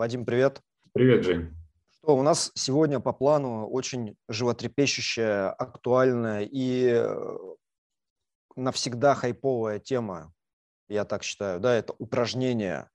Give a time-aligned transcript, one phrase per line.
[0.00, 0.62] Вадим, привет.
[0.94, 1.54] Привет, Жень.
[1.90, 7.36] Что, у нас сегодня по плану очень животрепещущая, актуальная и э,
[8.56, 10.32] навсегда хайповая тема
[10.88, 12.90] я так считаю, да, это упражнения.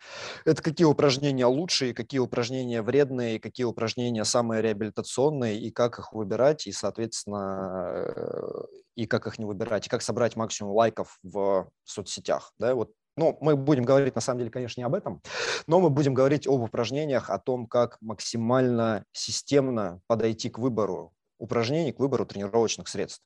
[0.46, 6.66] Это какие упражнения лучшие, какие упражнения вредные, какие упражнения самые реабилитационные, и как их выбирать,
[6.66, 8.64] и, соответственно, э,
[8.96, 13.38] и как их не выбирать, и как собрать максимум лайков в соцсетях, да, вот ну,
[13.41, 15.21] мы будем говорить, на самом деле, конечно, не об этом,
[15.68, 21.91] но мы будем говорить об упражнениях, о том, как максимально системно подойти к выбору упражнений,
[21.91, 23.23] к выбору тренировочных средств.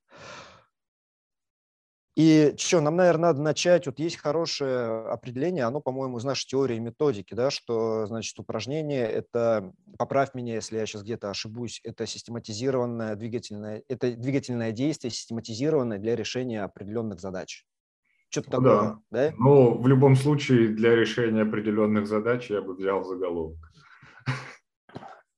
[2.19, 3.85] И что, нам, наверное, надо начать.
[3.85, 9.07] Вот есть хорошее определение, оно, по-моему, из нашей теории и методики, да, что, значит, упражнение–
[9.09, 15.97] это, поправь меня, если я сейчас где-то ошибусь, это систематизированное двигательное, это двигательное действие, систематизированное
[15.97, 17.65] для решения определенных задач.
[18.29, 18.79] Что-то ну, такое,
[19.11, 19.29] да.
[19.29, 19.33] да?
[19.37, 23.57] Но в любом случае для решения определенных задач я бы взял заголовок.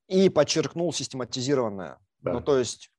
[0.08, 1.98] И подчеркнул систематизированное.
[2.20, 2.34] Да.
[2.34, 2.92] Ну, то есть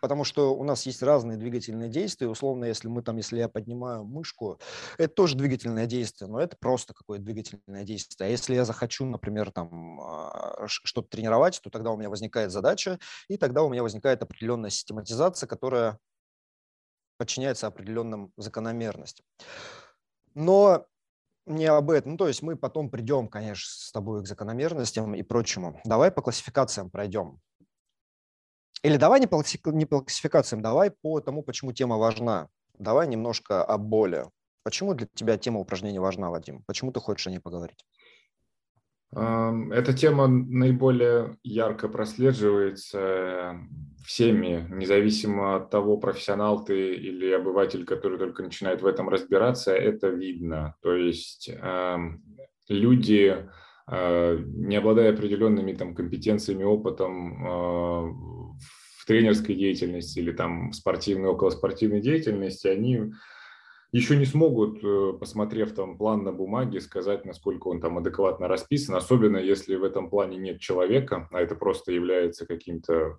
[0.00, 2.28] потому что у нас есть разные двигательные действия.
[2.28, 4.60] Условно, если мы там, если я поднимаю мышку,
[4.98, 8.28] это тоже двигательное действие, но это просто какое-то двигательное действие.
[8.28, 13.00] А если я захочу, например, там а, что-то тренировать, то тогда у меня возникает задача,
[13.28, 15.98] и тогда у меня возникает определенная систематизация, которая
[17.16, 19.24] подчиняется определенным закономерностям.
[20.34, 20.86] Но
[21.46, 22.12] не об этом.
[22.12, 25.80] Ну, то есть мы потом придем, конечно, с тобой к закономерностям и прочему.
[25.84, 27.40] Давай по классификациям пройдем.
[28.82, 32.48] Или давай не по, не по классификациям, давай по тому, почему тема важна.
[32.78, 34.26] Давай немножко о боли.
[34.62, 36.62] Почему для тебя тема упражнений важна, Вадим?
[36.66, 37.84] Почему ты хочешь о ней поговорить?
[39.18, 43.58] Эта тема наиболее ярко прослеживается
[44.04, 50.08] всеми, независимо от того, профессионал ты или обыватель, который только начинает в этом разбираться, это
[50.08, 50.74] видно.
[50.82, 51.50] То есть
[52.68, 53.48] люди,
[53.88, 58.02] а, не обладая определенными там, компетенциями, опытом, а,
[58.98, 63.12] в тренерской деятельности или там спортивной, околоспортивной деятельности, они
[63.96, 68.94] еще не смогут, э, посмотрев там план на бумаге, сказать, насколько он там адекватно расписан,
[68.94, 73.18] особенно если в этом плане нет человека, а это просто является каким-то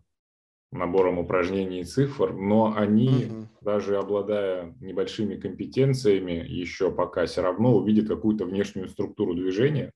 [0.71, 3.47] набором упражнений и цифр, но они, угу.
[3.61, 9.93] даже обладая небольшими компетенциями, еще пока все равно увидят какую-то внешнюю структуру движения,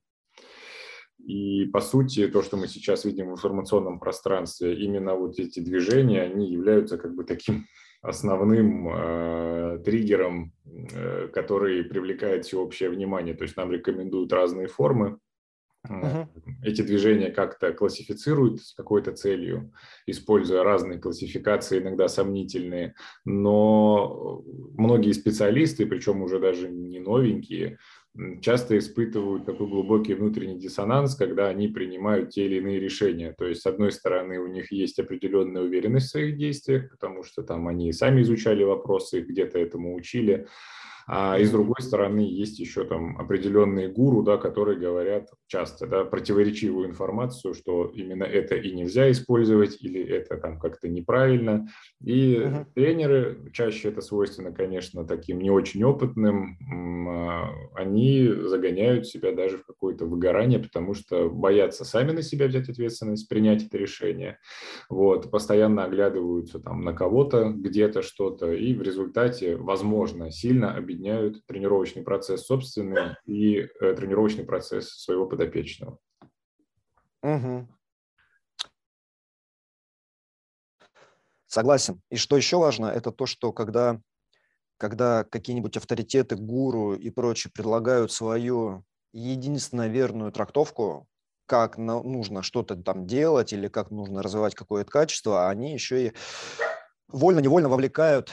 [1.20, 6.24] и, по сути, то, что мы сейчас видим в информационном пространстве, именно вот эти движения,
[6.24, 7.66] они являются как бы таким
[8.02, 13.36] основным э, триггером, э, который привлекает всеобщее внимание.
[13.36, 15.20] То есть нам рекомендуют разные формы.
[15.88, 16.28] Uh-huh.
[16.62, 19.74] Эти движения как-то классифицируют с какой-то целью,
[20.06, 22.94] используя разные классификации, иногда сомнительные.
[23.26, 24.44] Но
[24.78, 27.80] многие специалисты, причем уже даже не новенькие,
[28.42, 33.34] часто испытывают такой глубокий внутренний диссонанс, когда они принимают те или иные решения.
[33.38, 37.42] То есть, с одной стороны, у них есть определенная уверенность в своих действиях, потому что
[37.42, 40.48] там они сами изучали вопросы, где-то этому учили,
[41.08, 46.06] а, и с другой стороны, есть еще там определенные гуру, да, которые говорят часто да,
[46.06, 51.68] противоречивую информацию, что именно это и нельзя использовать, или это там как-то неправильно.
[52.04, 52.66] И uh-huh.
[52.74, 56.58] тренеры, чаще это свойственно, конечно, таким не очень опытным,
[57.10, 62.70] а, они загоняют себя даже в какое-то выгорание, потому что боятся сами на себя взять
[62.70, 64.38] ответственность, принять это решение.
[64.90, 71.46] Вот, постоянно оглядываются там на кого-то, где-то что-то, и в результате, возможно, сильно объединяются объединяют
[71.46, 75.98] тренировочный процесс собственный и э, тренировочный процесс своего подопечного.
[77.24, 77.68] Угу.
[81.48, 82.02] Согласен.
[82.10, 84.00] И что еще важно, это то, что когда,
[84.78, 91.08] когда какие-нибудь авторитеты, гуру и прочие предлагают свою единственно верную трактовку,
[91.46, 96.14] как нужно что-то там делать или как нужно развивать какое-то качество, они еще и
[97.10, 98.32] вольно-невольно вовлекают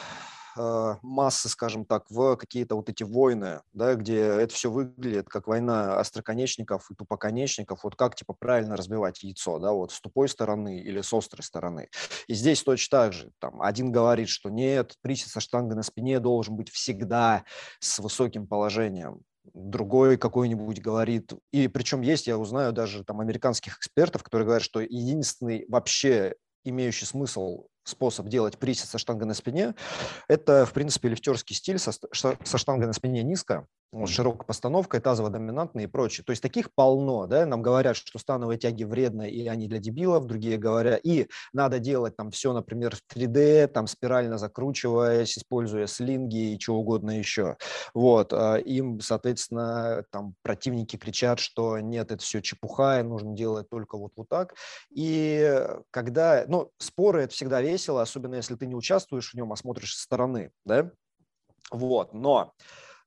[1.02, 5.98] массы, скажем так, в какие-то вот эти войны, да, где это все выглядит как война
[5.98, 11.00] остроконечников и тупоконечников, вот как типа правильно разбивать яйцо, да, вот с тупой стороны или
[11.00, 11.88] с острой стороны.
[12.26, 16.20] И здесь точно так же, там, один говорит, что нет, присед со штангой на спине
[16.20, 17.44] должен быть всегда
[17.80, 19.22] с высоким положением,
[19.54, 24.80] другой какой-нибудь говорит, и причем есть, я узнаю даже там американских экспертов, которые говорят, что
[24.80, 26.34] единственный вообще
[26.64, 29.74] имеющий смысл способ делать присед со штангой на спине,
[30.28, 35.84] это, в принципе, лифтерский стиль со, со штангой на спине низко, вот, широкая постановка, тазово-доминантные
[35.84, 36.24] и прочее.
[36.24, 40.26] То есть таких полно, да, нам говорят, что становые тяги вредны, и они для дебилов,
[40.26, 46.52] другие говорят, и надо делать там все, например, в 3D, там спирально закручиваясь, используя слинги
[46.52, 47.56] и чего угодно еще.
[47.94, 53.68] Вот, а им, соответственно, там противники кричат, что нет, это все чепуха, и нужно делать
[53.70, 54.54] только вот, вот так.
[54.90, 59.56] И когда, ну, споры это всегда весело, особенно если ты не участвуешь в нем, а
[59.56, 60.90] смотришь со стороны, да,
[61.70, 62.52] вот, но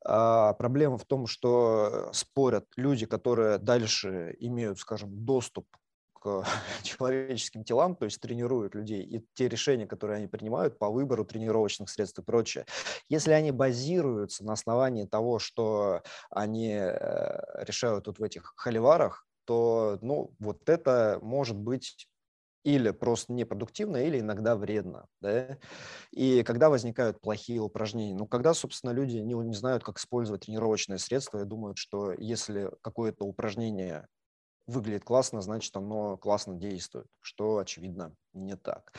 [0.03, 5.67] а, проблема в том, что спорят люди, которые дальше имеют, скажем, доступ
[6.13, 6.43] к
[6.83, 11.89] человеческим телам, то есть тренируют людей, и те решения, которые они принимают по выбору тренировочных
[11.89, 12.65] средств и прочее,
[13.09, 19.97] если они базируются на основании того, что они э, решают тут в этих холиварах, то
[20.01, 22.07] ну, вот это может быть
[22.63, 25.07] или просто непродуктивно, или иногда вредно.
[25.19, 25.57] Да?
[26.11, 28.15] И когда возникают плохие упражнения?
[28.15, 32.69] Ну, когда, собственно, люди не, не знают, как использовать тренировочные средства и думают, что если
[32.81, 34.07] какое-то упражнение
[34.67, 38.93] выглядит классно, значит, оно классно действует, что, очевидно, не так.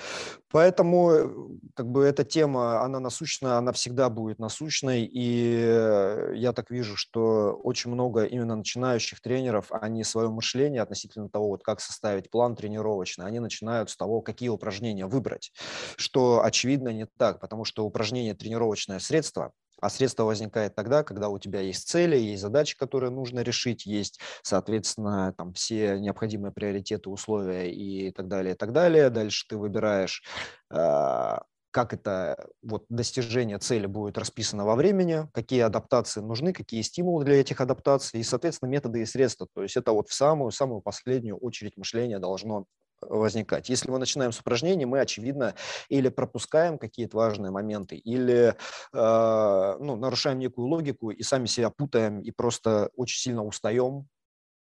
[0.51, 1.29] Поэтому э,
[1.75, 6.97] как бы эта тема, она насущна, она всегда будет насущной, и э, я так вижу,
[6.97, 12.55] что очень много именно начинающих тренеров, они свое мышление относительно того, вот как составить план
[12.57, 15.53] тренировочный, они начинают с того, какие упражнения выбрать,
[15.97, 19.53] что, очевидно, не так, потому что упражнение тренировочное средство,
[19.83, 24.21] а средство возникает тогда, когда у тебя есть цели, есть задачи, которые нужно решить, есть,
[24.43, 29.11] соответственно, там все необходимые приоритеты, условия и так далее, и так далее.
[29.11, 30.23] Дальше ты выбираешь
[30.71, 31.43] а,
[31.73, 37.41] как это вот достижение цели будет расписано во времени, какие адаптации нужны, какие стимулы для
[37.41, 39.49] этих адаптаций и, соответственно, методы и средства.
[39.53, 42.67] То есть это вот в самую-самую последнюю очередь мышления должно
[43.09, 43.69] возникать.
[43.69, 45.55] Если мы начинаем с упражнений, мы, очевидно,
[45.89, 48.55] или пропускаем какие-то важные моменты, или
[48.93, 54.09] э, ну, нарушаем некую логику и сами себя путаем и просто очень сильно устаем,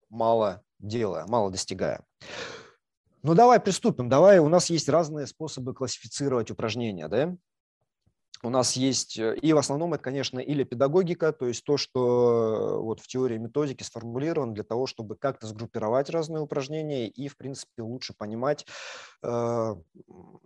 [0.09, 2.03] мало делая, мало достигая.
[3.24, 4.09] Ну, давай приступим.
[4.09, 7.36] Давай, у нас есть разные способы классифицировать упражнения, да?
[8.43, 12.81] У нас есть, э, и в основном это, конечно, или педагогика, то есть то, что
[12.83, 17.81] вот в теории методики сформулировано для того, чтобы как-то сгруппировать разные упражнения и, в принципе,
[17.81, 18.65] лучше понимать,
[19.23, 19.75] э,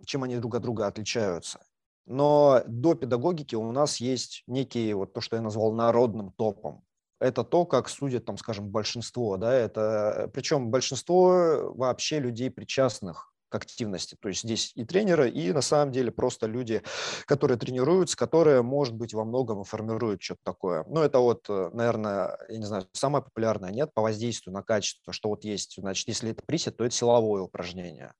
[0.06, 1.60] чем они друг от друга отличаются.
[2.06, 6.84] Но до педагогики у нас есть некий, вот то, что я назвал народным топом.
[7.20, 13.54] Это то, как судят, там, скажем, большинство, да, это, причем большинство вообще людей причастных к
[13.54, 14.16] активности.
[14.20, 16.82] То есть здесь и тренеры, и на самом деле просто люди,
[17.26, 20.84] которые тренируются, которые, может быть, во многом формируют что-то такое.
[20.88, 25.12] Ну, это вот, э, наверное, я не знаю, самое популярное, нет, по воздействию на качество,
[25.12, 28.12] что вот есть, значит, если это присед, то это силовое упражнение.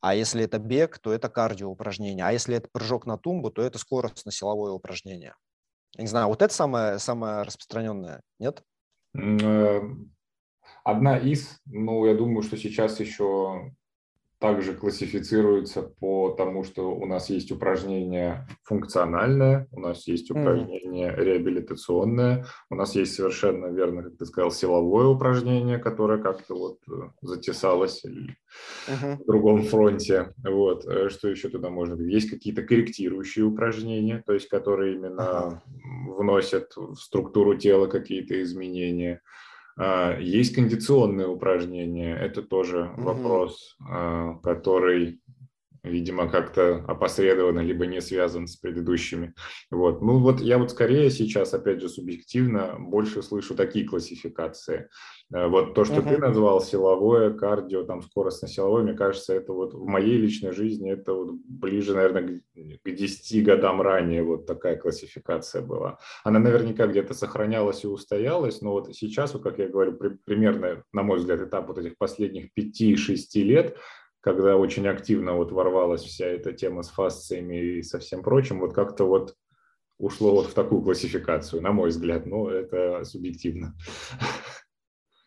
[0.00, 2.24] А если это бег, то это кардио упражнение.
[2.24, 5.34] А если это прыжок на тумбу, то это скоростно-силовое упражнение.
[5.96, 8.62] Я не знаю, вот это самое, самое распространенное, нет?
[9.16, 9.80] Э,
[10.84, 13.72] одна из, ну, я думаю, что сейчас еще
[14.38, 21.24] также классифицируется по тому, что у нас есть упражнение функциональное, у нас есть упражнение mm-hmm.
[21.24, 27.10] реабилитационное, у нас есть совершенно верно, как ты сказал, силовое упражнение, которое как-то вот э,
[27.22, 29.16] затесалось mm-hmm.
[29.22, 30.34] в другом фронте.
[30.44, 30.84] Вот.
[30.86, 32.12] Э, что еще туда быть?
[32.12, 36.14] Есть какие-то корректирующие упражнения, то есть которые именно mm-hmm.
[36.14, 39.22] вносят в структуру тела какие-то изменения.
[39.78, 43.02] А, есть кондиционные упражнения, это тоже угу.
[43.02, 45.20] вопрос, а, который
[45.86, 49.34] видимо, как-то опосредованно, либо не связан с предыдущими.
[49.70, 50.02] Вот.
[50.02, 54.88] Ну вот я вот скорее сейчас, опять же, субъективно больше слышу такие классификации.
[55.32, 56.08] Э, вот то, что uh-huh.
[56.08, 61.12] ты назвал силовое, кардио, там скоростно-силовое, мне кажется, это вот в моей личной жизни это
[61.12, 62.40] вот ближе, наверное,
[62.84, 65.98] к 10 годам ранее вот такая классификация была.
[66.24, 70.84] Она наверняка где-то сохранялась и устоялась, но вот сейчас, вот как я говорю, при, примерно,
[70.92, 73.76] на мой взгляд, этап вот этих последних 5-6 лет,
[74.26, 78.74] когда очень активно вот ворвалась вся эта тема с фасциями и со всем прочим, вот
[78.74, 79.36] как-то вот
[79.98, 83.76] ушло вот в такую классификацию, на мой взгляд, но это субъективно.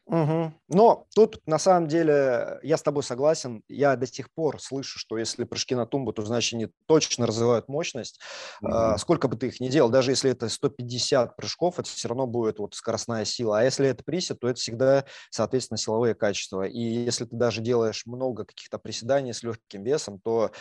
[0.10, 0.54] Угу.
[0.70, 3.64] Но тут на самом деле я с тобой согласен.
[3.68, 7.68] Я до сих пор слышу, что если прыжки на тумбу, то значит они точно развивают
[7.68, 8.20] мощность.
[8.62, 8.98] Угу.
[8.98, 12.58] сколько бы ты их ни делал, даже если это 150 прыжков, это все равно будет
[12.58, 13.60] вот скоростная сила.
[13.60, 16.64] А если это присед, то это всегда, соответственно, силовые качества.
[16.64, 20.52] И если ты даже делаешь много каких-то приседаний с легким весом, то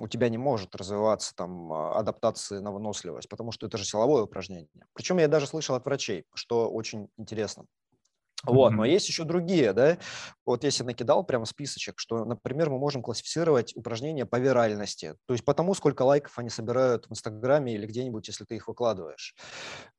[0.00, 4.22] у тебя не может развиваться там а, адаптация на выносливость, потому что это же силовое
[4.22, 4.86] упражнение.
[4.94, 7.66] Причем я даже слышал от врачей, что очень интересно
[8.44, 9.98] Вот, но есть еще другие, да.
[10.44, 15.44] Вот если накидал прям списочек, что, например, мы можем классифицировать упражнения по виральности, то есть
[15.44, 19.36] по тому, сколько лайков они собирают в Инстаграме или где-нибудь, если ты их выкладываешь.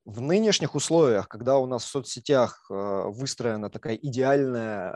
[0.04, 2.74] В нынешних условиях, когда у нас в соцсетях э,
[3.08, 4.92] выстроена такая идеальная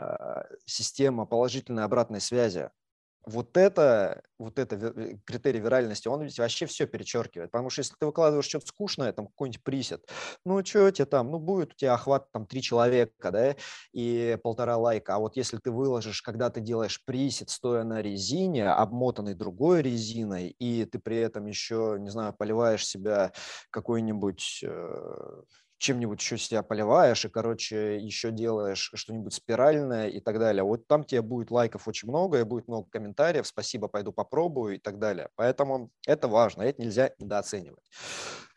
[0.50, 2.70] э, система положительной обратной связи,
[3.28, 7.50] вот это, вот это э, критерий виральности, он ведь вообще все перечеркивает.
[7.50, 10.08] Потому что если ты выкладываешь что-то скучное, там какой-нибудь присед,
[10.44, 13.56] ну что тебе там, ну будет у тебя охват там три человека, да,
[13.92, 15.16] и полтора лайка.
[15.16, 20.48] А вот если ты выложишь, когда ты делаешь присед, стоя на резине, обмотанной другой резиной,
[20.58, 23.32] и ты при этом еще, не знаю, поливаешь себя
[23.70, 25.42] какой-нибудь э,
[25.78, 30.62] чем-нибудь еще себя поливаешь и, короче, еще делаешь что-нибудь спиральное и так далее.
[30.64, 34.78] Вот там тебе будет лайков очень много и будет много комментариев, спасибо, пойду попробую и
[34.78, 35.28] так далее.
[35.36, 37.84] Поэтому это важно, это нельзя недооценивать.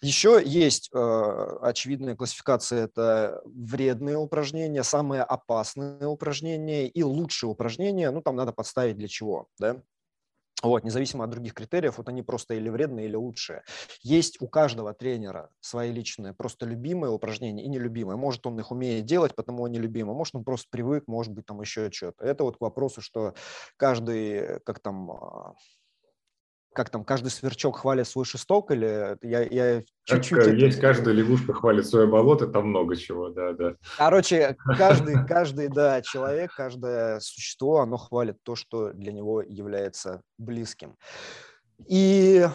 [0.02, 8.22] Еще есть э, очевидная классификация, это вредные упражнения, самые опасные упражнения и лучшие упражнения, ну
[8.22, 9.84] там надо подставить для чего, да.
[10.62, 13.64] Вот, независимо от других критериев, вот они просто или вредные, или лучшие.
[14.04, 18.18] Есть у каждого тренера свои личные, просто любимые упражнения и нелюбимые.
[18.18, 20.16] Может, он их умеет делать, потому он нелюбимый.
[20.16, 22.24] Может, он просто привык, может быть, там еще что-то.
[22.26, 23.34] Это вот к вопросу, что
[23.78, 25.56] каждый, как там, а,
[26.74, 30.40] как там, каждый сверчок хвалит свой шесток, или я, я чуть-чуть...
[30.40, 30.88] Как, есть это...
[30.88, 33.76] каждая лягушка хвалит свое болото, там много чего, да, да.
[33.98, 40.96] Короче, каждый, каждый, да, человек, каждое существо, оно хвалит то, что для него является близким.
[41.88, 42.48] И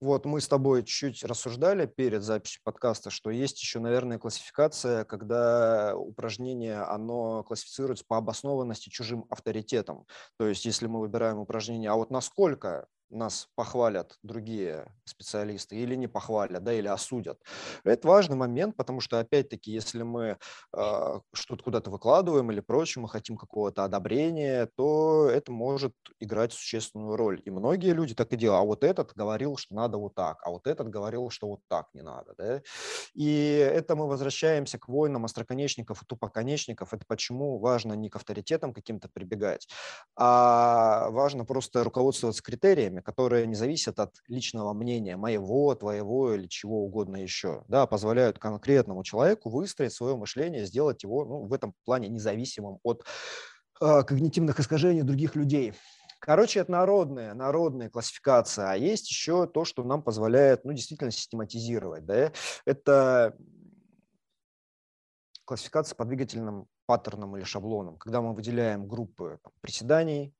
[0.00, 5.96] вот мы с тобой чуть рассуждали перед записью подкаста, что есть еще, наверное, классификация, когда
[5.96, 10.06] упражнение, оно классифицируется по обоснованности чужим авторитетом.
[10.36, 16.06] То есть если мы выбираем упражнение, а вот насколько нас похвалят другие специалисты или не
[16.06, 17.40] похвалят, да, или осудят.
[17.84, 20.38] Это важный момент, потому что, опять-таки, если мы
[20.76, 27.16] э, что-то куда-то выкладываем или прочее, мы хотим какого-то одобрения, то это может играть существенную
[27.16, 27.40] роль.
[27.44, 28.62] И многие люди так и делают.
[28.62, 31.88] А вот этот говорил, что надо вот так, а вот этот говорил, что вот так
[31.94, 32.34] не надо.
[32.36, 32.62] Да?
[33.14, 36.92] И это мы возвращаемся к войнам остроконечников и тупоконечников.
[36.92, 39.68] Это почему важно не к авторитетам каким-то прибегать,
[40.16, 46.46] а важно просто руководствоваться критериями, критериями, которые не зависят от личного мнения моего, твоего или
[46.48, 51.74] чего угодно еще, да, позволяют конкретному человеку выстроить свое мышление, сделать его ну, в этом
[51.84, 53.04] плане независимым от
[53.80, 55.74] э, когнитивных искажений других людей.
[56.20, 58.70] Короче, это народная, народная классификация.
[58.70, 62.04] А есть еще то, что нам позволяет ну, действительно систематизировать.
[62.04, 62.32] Да?
[62.66, 63.36] Это
[65.44, 70.34] классификация по двигательным паттернам или шаблонам, когда мы выделяем группы там, приседаний,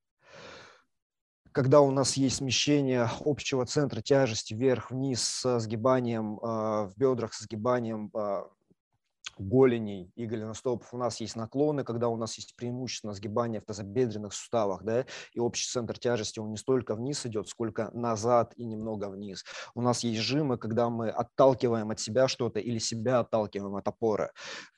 [1.58, 7.40] когда у нас есть смещение общего центра тяжести вверх-вниз с сгибанием а, в бедрах, с
[7.40, 8.46] сгибанием а,
[9.38, 14.32] голеней и голеностопов у нас есть наклоны, когда у нас есть преимущественно сгибание в тазобедренных
[14.32, 19.08] суставах, да, и общий центр тяжести, он не столько вниз идет, сколько назад и немного
[19.08, 19.44] вниз.
[19.74, 24.30] У нас есть жимы, когда мы отталкиваем от себя что-то или себя отталкиваем от опоры,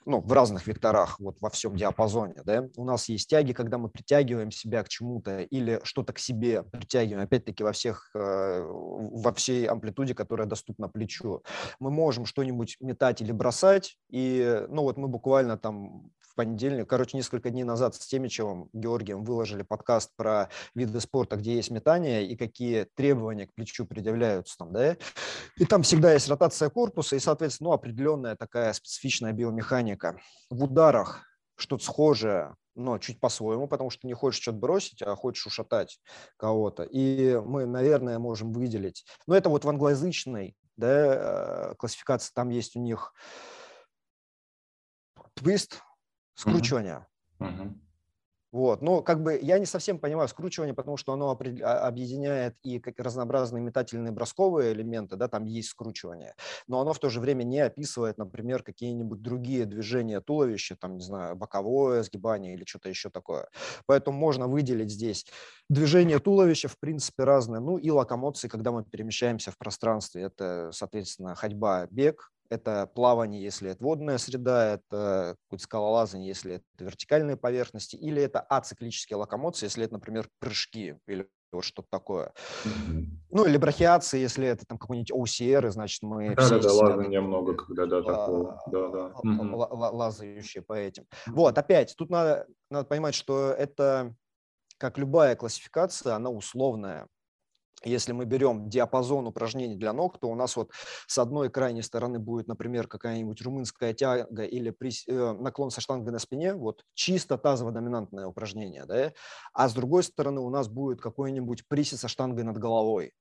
[0.06, 2.68] ну, в разных векторах, вот во всем диапазоне, да.
[2.76, 7.24] У нас есть тяги, когда мы притягиваем себя к чему-то или что-то к себе притягиваем,
[7.24, 11.42] опять-таки во всех, э, во всей амплитуде, которая доступна плечу.
[11.78, 17.16] Мы можем что-нибудь метать или бросать, и ну вот мы буквально там в понедельник, короче,
[17.16, 22.36] несколько дней назад с Темичевым Георгием выложили подкаст про виды спорта, где есть метание и
[22.36, 24.96] какие требования к плечу предъявляются там, да,
[25.56, 30.18] и там всегда есть ротация корпуса и, соответственно, ну, определенная такая специфичная биомеханика.
[30.50, 31.24] В ударах
[31.56, 36.00] что-то схожее, но чуть по-своему, потому что не хочешь что-то бросить, а хочешь ушатать
[36.36, 36.84] кого-то.
[36.84, 39.04] И мы, наверное, можем выделить.
[39.26, 43.12] Но это вот в англоязычной да, э, классификации, там есть у них
[45.40, 45.82] твист,
[46.34, 47.06] скручивание.
[47.38, 47.74] Uh-huh.
[48.52, 52.82] Вот, но как бы я не совсем понимаю скручивание, потому что оно а, объединяет и
[52.98, 56.34] разнообразные метательные бросковые элементы, да, там есть скручивание,
[56.66, 61.04] но оно в то же время не описывает, например, какие-нибудь другие движения туловища, там, не
[61.04, 63.48] знаю, боковое сгибание или что-то еще такое.
[63.86, 65.26] Поэтому можно выделить здесь
[65.68, 71.36] движение туловища, в принципе, разное, ну и локомоции, когда мы перемещаемся в пространстве, это, соответственно,
[71.36, 78.20] ходьба, бег, это плавание, если это водная среда, это скалолазание, если это вертикальные поверхности, или
[78.20, 82.32] это ациклические локомоции, если это, например, прыжки или вот что-то такое.
[82.64, 83.06] Mm-hmm.
[83.30, 86.60] Ну, или брахиации, если это там какой-нибудь OCR, значит, мы да, все...
[86.60, 89.12] Да, да, лазания много, когда, да, такого, да, да.
[89.24, 89.92] Mm-hmm.
[89.92, 91.06] Лазающие по этим.
[91.26, 94.14] Вот, опять, тут надо, надо понимать, что это,
[94.78, 97.08] как любая классификация, она условная.
[97.84, 100.70] Если мы берем диапазон упражнений для ног, то у нас вот
[101.06, 105.04] с одной крайней стороны будет, например, какая-нибудь румынская тяга или прис...
[105.08, 109.12] Э, наклон со штангой на спине, вот чисто тазово-доминантное упражнение, да,
[109.52, 113.12] а с другой стороны у нас будет какой-нибудь присед со штангой над головой,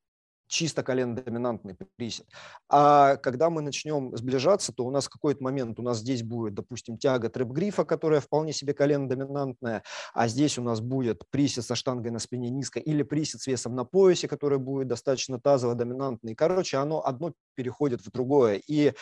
[0.50, 2.26] чисто колено-доминантный присед.
[2.68, 6.56] А когда мы начнем сближаться, то у нас в какой-то момент у нас здесь будет,
[6.56, 12.12] допустим, тяга трэп-грифа, которая вполне себе колено-доминантная, а здесь у нас будет присед со штангой
[12.12, 16.36] на спине низко или присед с весом на поясе, который будет достаточно тазово-доминантный.
[16.36, 18.62] Короче, оно одно переходит в другое.
[18.68, 18.94] И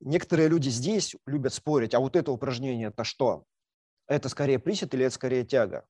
[0.00, 3.44] некоторые люди здесь любят спорить, а вот это упражнение– это что?
[4.06, 5.86] Это скорее присед или это скорее тяга?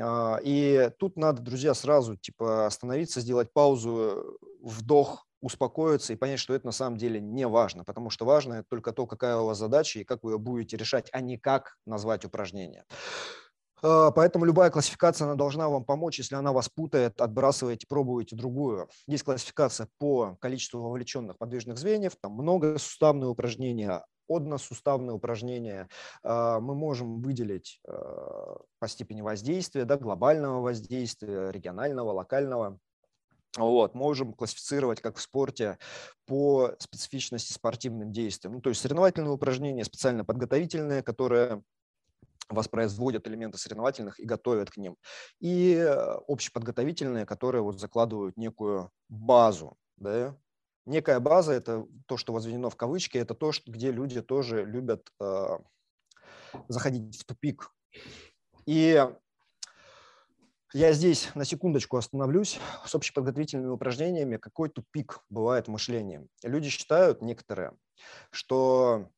[0.00, 6.54] А, и тут надо, друзья, сразу типа остановиться, сделать паузу, вдох, успокоиться и понять, что
[6.54, 9.98] это на самом деле не важно, потому что важно только то, какая у вас задача
[9.98, 12.84] и как вы ее будете решать, а не как назвать упражнение.
[13.82, 16.18] А, поэтому любая классификация, она должна вам помочь.
[16.18, 18.88] Если она вас путает, отбрасываете, пробуете другую.
[19.08, 24.04] Есть классификация по количеству вовлеченных подвижных звеньев, там много суставные упражнения,
[24.36, 25.88] односуставные упражнения
[26.22, 32.78] а, мы можем выделить а, по степени воздействия, да, глобального воздействия, регионального, локального.
[33.58, 35.78] Вот, можем классифицировать, как в спорте,
[36.26, 38.54] по специфичности спортивным действиям.
[38.54, 41.62] Ну, то есть соревновательные упражнения, специально подготовительные, которые
[42.48, 44.96] воспроизводят элементы соревновательных и готовят к ним.
[45.40, 50.36] И э, общеподготовительные, которые вот закладывают некую базу, да,
[50.86, 55.58] некая база– это то, что возведено в кавычки, это то, где люди тоже любят э,
[56.68, 57.70] заходить в тупик.
[58.66, 59.04] И
[60.74, 62.58] я здесь на секундочку остановлюсь.
[62.86, 66.26] С общеподготовительными упражнениями какой тупик бывает в мышлении.
[66.42, 67.72] Люди считают, некоторые,
[68.30, 69.10] что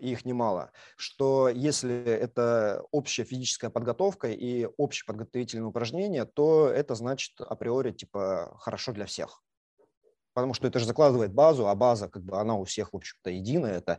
[0.00, 7.38] их немало, что если это общая физическая подготовка и общие подготовительные упражнения, то это значит
[7.42, 9.42] априори типа хорошо для всех
[10.40, 13.30] потому что это же закладывает базу, а база, как бы, она у всех, в общем-то,
[13.30, 13.78] единая.
[13.78, 13.98] Это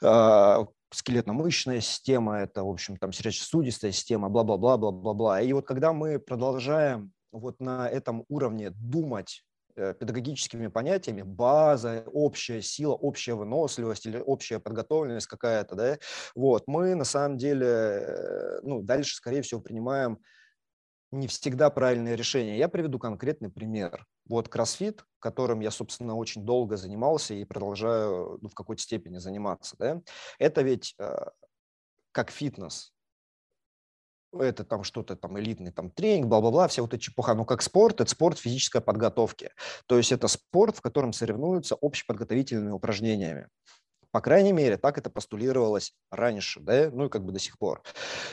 [0.00, 5.40] э, скелетно-мышечная система, это, в общем, там сердечно-сосудистая система, бла-бла-бла, бла-бла-бла.
[5.40, 9.42] И вот когда мы продолжаем вот на этом уровне думать
[9.76, 15.98] э, педагогическими понятиями, база, общая сила, общая выносливость или общая подготовленность какая-то, да,
[16.34, 20.18] вот, мы на самом деле, э, ну, дальше, скорее всего, принимаем
[21.12, 22.58] не всегда правильное решение.
[22.58, 24.06] Я приведу конкретный пример.
[24.28, 29.76] Вот кроссфит, которым я, собственно, очень долго занимался и продолжаю ну, в какой-то степени заниматься,
[29.78, 30.00] да,
[30.38, 31.16] это ведь э,
[32.12, 32.92] как фитнес.
[34.32, 37.34] Это там что-то там элитный там тренинг, бла-бла-бла, вся вот эта чепуха.
[37.34, 39.50] Но как спорт, это спорт физической подготовки.
[39.86, 43.48] То есть это спорт, в котором соревнуются общеподготовительными упражнениями.
[44.12, 47.82] По крайней мере, так это постулировалось раньше, да, ну и как бы до сих пор.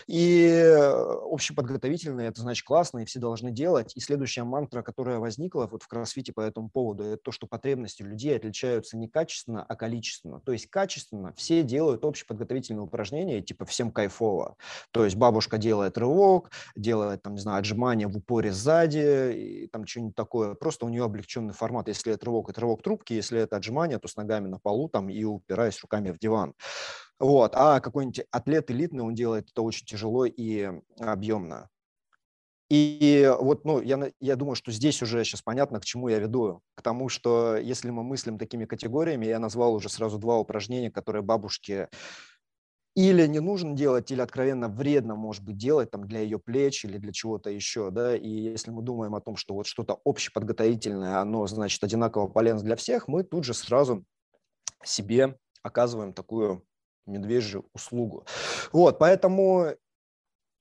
[0.08, 0.92] И э,
[1.32, 3.96] общеподготовительные– это значит классно, и все должны делать.
[3.96, 8.02] И следующая мантра, которая возникла вот в кроссфите по этому поводу, это то, что потребности
[8.02, 10.40] людей отличаются не качественно, а количественно.
[10.40, 14.56] То есть качественно все делают общеподготовительные упражнения, типа всем кайфово.
[14.92, 19.86] То есть бабушка делает рывок, делает, там, не знаю, отжимания в упоре сзади, и там
[19.86, 20.56] что-нибудь такое.
[20.56, 21.88] Просто у нее облегченный формат.
[21.88, 25.10] Если это рывок, это рывок трубки, если это отжимание, то с ногами на полу там
[25.10, 26.54] и упираясь упираясь руками в диван.
[27.20, 27.54] Вот.
[27.56, 31.70] А какой-нибудь атлет элитный, он делает это очень тяжело и объемно.
[32.70, 36.62] И вот, ну, я, я думаю, что здесь уже сейчас понятно, к чему я веду.
[36.76, 41.22] К тому, что если мы мыслим такими категориями, я назвал уже сразу два упражнения, которые
[41.22, 41.88] бабушке
[42.94, 46.98] или не нужно делать, или откровенно вредно, может быть, делать там для ее плеч или
[46.98, 51.46] для чего-то еще, да, и если мы думаем о том, что вот что-то общеподготовительное, оно,
[51.46, 54.04] значит, одинаково полезно для всех, мы тут же сразу
[54.84, 56.64] себе оказываем такую
[57.06, 58.26] медвежью услугу.
[58.72, 59.76] Вот, поэтому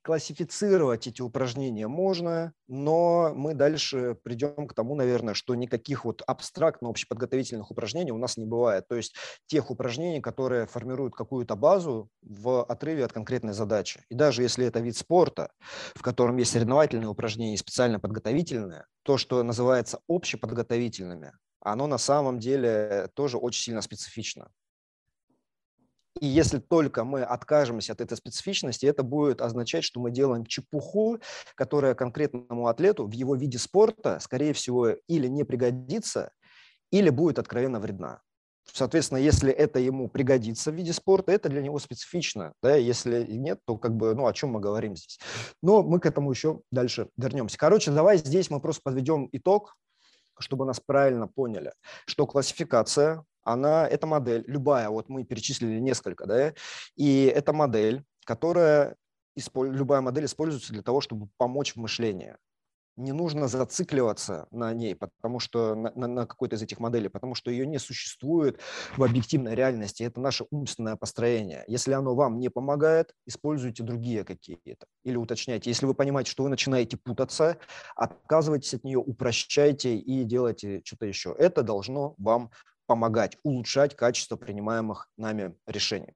[0.06, 6.88] классифицировать эти упражнения можно, но мы дальше придем к тому, наверное, что никаких вот абстрактно
[6.88, 8.86] общеподготовительных упражнений у нас не бывает.
[8.86, 14.04] То есть тех упражнений, которые формируют какую-то базу в отрыве от конкретной задачи.
[14.08, 15.50] И даже если это вид спорта,
[15.96, 22.38] в котором есть соревновательные упражнения и специально подготовительные, то, что называется общеподготовительными, оно на самом
[22.38, 24.52] деле тоже очень сильно специфично.
[26.20, 31.18] И если только мы откажемся от этой специфичности, это будет означать, что мы делаем чепуху,
[31.54, 36.30] которая конкретному атлету в его виде спорта, скорее всего, или не пригодится,
[36.90, 38.22] или будет откровенно вредна.
[38.72, 42.52] Соответственно, если это ему пригодится в виде спорта, это для него специфично.
[42.62, 42.74] Да?
[42.76, 45.18] Если нет, то как бы, ну, о чем мы говорим здесь?
[45.62, 47.58] Но мы к этому еще дальше вернемся.
[47.58, 49.76] Короче, давай здесь мы просто подведем итог,
[50.38, 51.72] чтобы нас правильно поняли,
[52.06, 56.52] что классификация она, эта модель, любая, вот мы перечислили несколько, да,
[56.96, 58.96] и эта модель, которая,
[59.54, 62.36] любая модель используется для того, чтобы помочь в мышлении.
[62.96, 67.34] не нужно зацикливаться на ней, потому что на, на, на какой-то из этих моделей, потому
[67.34, 68.58] что ее не существует
[68.96, 70.02] в объективной реальности.
[70.02, 71.64] Это наше умственное построение.
[71.68, 74.86] Если оно вам не помогает, используйте другие какие-то.
[75.04, 75.70] Или уточняйте.
[75.70, 77.58] Если вы понимаете, что вы начинаете путаться,
[77.94, 81.34] отказывайтесь от нее, упрощайте и делайте что-то еще.
[81.38, 82.50] Это должно вам
[82.86, 86.14] помогать, улучшать качество принимаемых нами решений.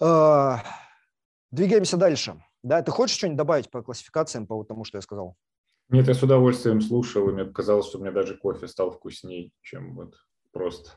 [0.00, 0.62] А,
[1.50, 2.42] двигаемся дальше.
[2.62, 5.36] Да, ты хочешь что-нибудь добавить по классификациям, по тому, что я сказал?
[5.88, 9.96] Нет, я с удовольствием слушал, и мне показалось, что мне даже кофе стал вкусней, чем
[9.96, 10.14] вот
[10.52, 10.90] просто.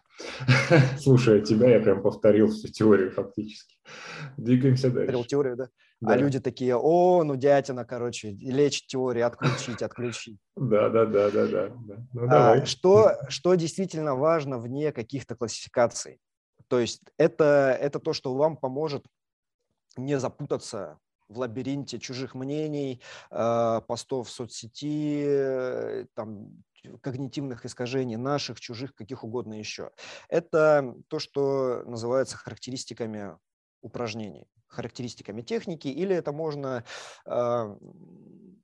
[1.00, 3.78] Слушая тебя, я прям повторил всю теорию фактически.
[4.38, 5.08] Двигаемся дальше.
[5.08, 5.70] Повторил теорию, да?
[6.04, 6.14] А да?
[6.14, 10.40] А люди такие, о, ну дятина, короче, лечь теорию, отключить, отключить.
[10.56, 11.72] Да, да, да, да, да.
[12.14, 16.20] Ну, а, что, что действительно важно вне каких-то классификаций?
[16.68, 19.06] То есть это, это то, что вам поможет
[19.98, 26.64] не запутаться в лабиринте чужих мнений, э, постов в соцсети, э, там,
[27.02, 29.92] когнитивных искажений наших, чужих, каких угодно еще.
[30.30, 33.38] Это то, что называется характеристиками
[33.82, 36.84] упражнений, характеристиками техники, или это можно
[37.26, 37.78] э,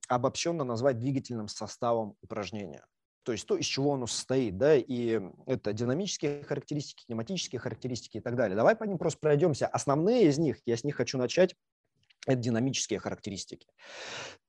[0.08, 2.84] обобщенно назвать двигательным составом упражнения.
[3.22, 8.20] То есть то, из чего оно состоит, да, и это динамические характеристики, кинематические характеристики и
[8.20, 8.56] так далее.
[8.56, 9.66] Давай по ним просто пройдемся.
[9.66, 11.54] Основные из них, я с них хочу начать,
[12.26, 13.66] это динамические характеристики.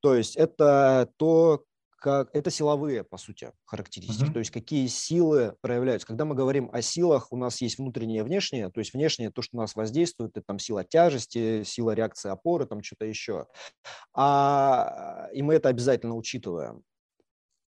[0.00, 1.64] То есть это то,
[2.02, 4.32] как это силовые, по сути, характеристики, uh-huh.
[4.32, 6.08] то есть какие силы проявляются.
[6.08, 9.40] Когда мы говорим о силах, у нас есть внутреннее и внешнее, то есть внешнее то,
[9.40, 13.46] что нас воздействует, это там сила тяжести, сила реакции опоры, там что-то еще.
[14.14, 16.82] А, и мы это обязательно учитываем.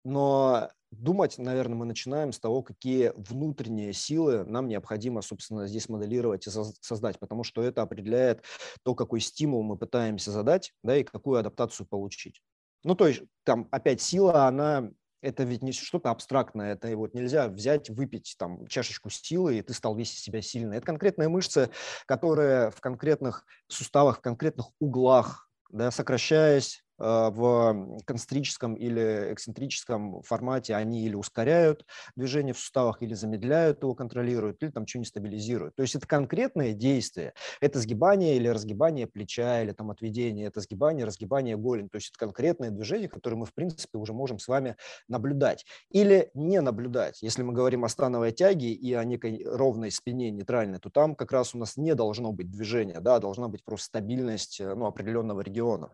[0.04, 6.46] Но думать, наверное, мы начинаем с того, какие внутренние силы нам необходимо, собственно, здесь моделировать
[6.46, 8.44] и создать, потому что это определяет
[8.84, 12.40] то, какой стимул мы пытаемся задать, да, и какую адаптацию получить.
[12.84, 14.90] Ну, то есть, там, опять, сила, она
[15.22, 19.74] это ведь не что-то абстрактное, это вот нельзя взять, выпить там чашечку силы, и ты
[19.74, 20.78] стал весь себя сильный.
[20.78, 21.70] Это конкретные мышцы,
[22.06, 31.06] которые в конкретных суставах, в конкретных углах, да, сокращаясь, в концентрическом или эксцентрическом формате они
[31.06, 35.74] или ускоряют движение в суставах, или замедляют его, контролируют, или там что-нибудь стабилизируют.
[35.76, 37.32] То есть это конкретные действия.
[37.60, 41.88] Это сгибание или разгибание плеча, или там отведение, это сгибание, разгибание голени.
[41.88, 44.76] То есть это конкретные движения, которые мы, в принципе, уже можем с вами
[45.08, 45.64] наблюдать.
[45.90, 47.22] Или не наблюдать.
[47.22, 51.32] Если мы говорим о становой тяге и о некой ровной спине нейтральной, то там как
[51.32, 55.40] раз у нас не должно быть движения, да, должна быть просто стабильность э, ну, определенного
[55.40, 55.92] региона.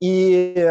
[0.00, 0.68] И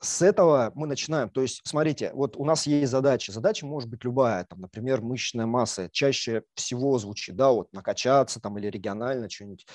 [0.00, 1.30] с этого мы начинаем.
[1.30, 3.32] То есть, смотрите, вот у нас есть задача.
[3.32, 5.88] Задача может быть любая, там, например, мышечная масса.
[5.92, 9.66] Чаще всего звучит, да, вот накачаться там или регионально что-нибудь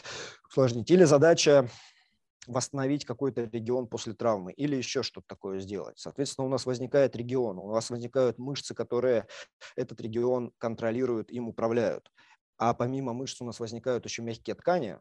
[0.49, 0.91] усложнить.
[0.91, 1.69] Или задача
[2.45, 5.99] восстановить какой-то регион после травмы или еще что-то такое сделать.
[5.99, 9.27] Соответственно, у нас возникает регион, у нас возникают мышцы, которые
[9.75, 12.09] этот регион контролируют, им управляют.
[12.57, 14.97] А помимо мышц у нас возникают еще мягкие ткани,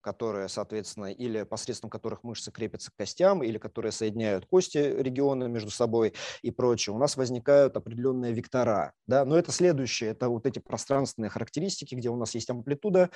[0.00, 5.70] которые, соответственно, или посредством которых мышцы крепятся к костям, или которые соединяют кости региона между
[5.70, 8.92] собой и прочее, у нас возникают определенные вектора.
[9.06, 9.24] Да?
[9.24, 13.10] Но это следующее, это вот эти пространственные характеристики, где у нас есть амплитуда,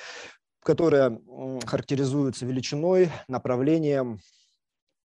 [0.60, 1.20] которая
[1.66, 4.18] характеризуется величиной, направлением,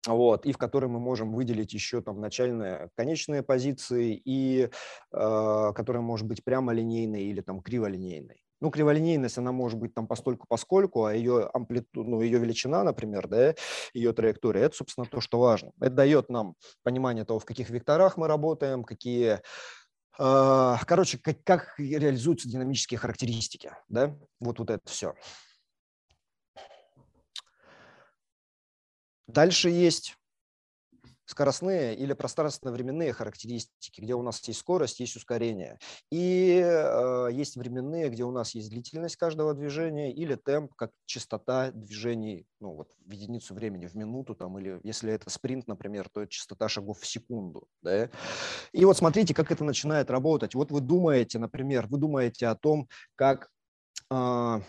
[0.08, 4.70] вот, и в которой мы можем выделить еще там начальные, конечные позиции, и
[5.12, 8.45] э, которая может быть прямолинейной или там криволинейной.
[8.66, 13.28] Ну, криволинейность, она может быть там постольку поскольку, а ее амплитуда, ну, ее величина, например,
[13.28, 13.54] да,
[13.94, 15.72] ее траектория, это, собственно, то, что важно.
[15.80, 19.40] Это дает нам понимание того, в каких векторах мы работаем, какие
[20.18, 25.14] а, Короче, как, как реализуются динамические характеристики, да, вот, вот это все.
[29.28, 30.18] Дальше есть
[31.26, 35.80] скоростные или пространственно-временные характеристики, где у нас есть скорость, есть ускорение.
[36.12, 41.72] И э, есть временные, где у нас есть длительность каждого движения или темп, как частота
[41.72, 46.22] движений ну, вот, в единицу времени, в минуту, там, или если это спринт, например, то
[46.22, 47.68] это частота шагов в секунду.
[47.82, 48.10] Да?
[48.72, 50.56] И вот смотрите, как это начинает работать.
[50.56, 53.50] Вот вы думаете, например, вы думаете о том, как
[54.12, 54.60] э,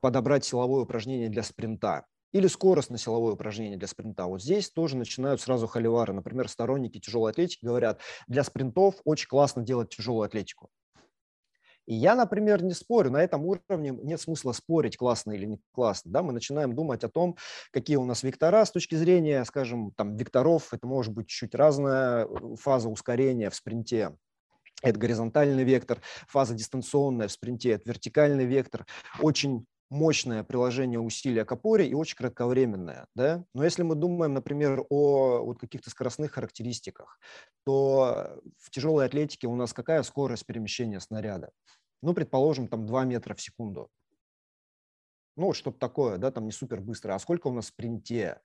[0.00, 4.26] подобрать силовое упражнение для спринта или скоростное силовое упражнение для спринта.
[4.26, 6.12] Вот здесь тоже начинают сразу холивары.
[6.12, 10.68] Например, сторонники тяжелой атлетики говорят, для спринтов очень классно делать тяжелую атлетику.
[11.86, 16.10] И я, например, не спорю, на этом уровне нет смысла спорить, классно или не классно.
[16.10, 16.22] Да?
[16.22, 17.36] Мы начинаем думать о том,
[17.70, 20.72] какие у нас вектора с точки зрения, скажем, там, векторов.
[20.72, 24.16] Это может быть чуть разная э, фаза ускорения в спринте.
[24.82, 28.86] Это горизонтальный вектор, фаза дистанционная в спринте, это вертикальный вектор.
[29.20, 33.06] Очень мощное приложение усилия к опоре и очень кратковременное.
[33.14, 33.44] Да?
[33.54, 37.18] Но если мы думаем, например, о вот каких-то скоростных характеристиках,
[37.64, 41.50] то в тяжелой атлетике у нас какая скорость перемещения снаряда?
[42.02, 43.90] Ну, предположим, там 2 метра в секунду.
[45.36, 47.14] Ну, вот что-то такое, да, там не супер быстро.
[47.14, 48.40] А сколько у нас в спринте,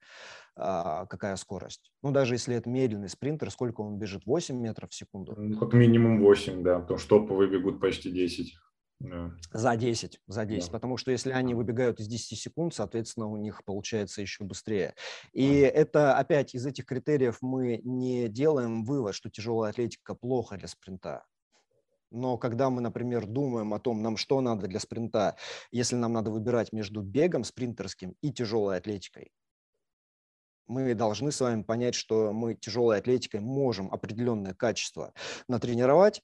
[0.56, 1.92] а, какая скорость?
[2.02, 4.26] Ну, даже если это медленный спринтер, сколько он бежит?
[4.26, 5.34] 8 метров в секунду?
[5.36, 8.54] Ну, как минимум 8, да, потому что топовые бегут почти 10.
[9.00, 9.32] Да.
[9.50, 10.72] За 10, за 10, да.
[10.72, 14.94] потому что если они выбегают из 10 секунд, соответственно, у них получается еще быстрее.
[15.32, 20.68] И это опять из этих критериев мы не делаем вывод, что тяжелая атлетика плохо для
[20.68, 21.24] спринта.
[22.10, 25.36] Но когда мы, например, думаем о том, нам что надо для спринта,
[25.70, 29.30] если нам надо выбирать между бегом спринтерским и тяжелой атлетикой,
[30.66, 35.12] мы должны с вами понять, что мы тяжелой атлетикой можем определенное качество
[35.48, 36.22] натренировать,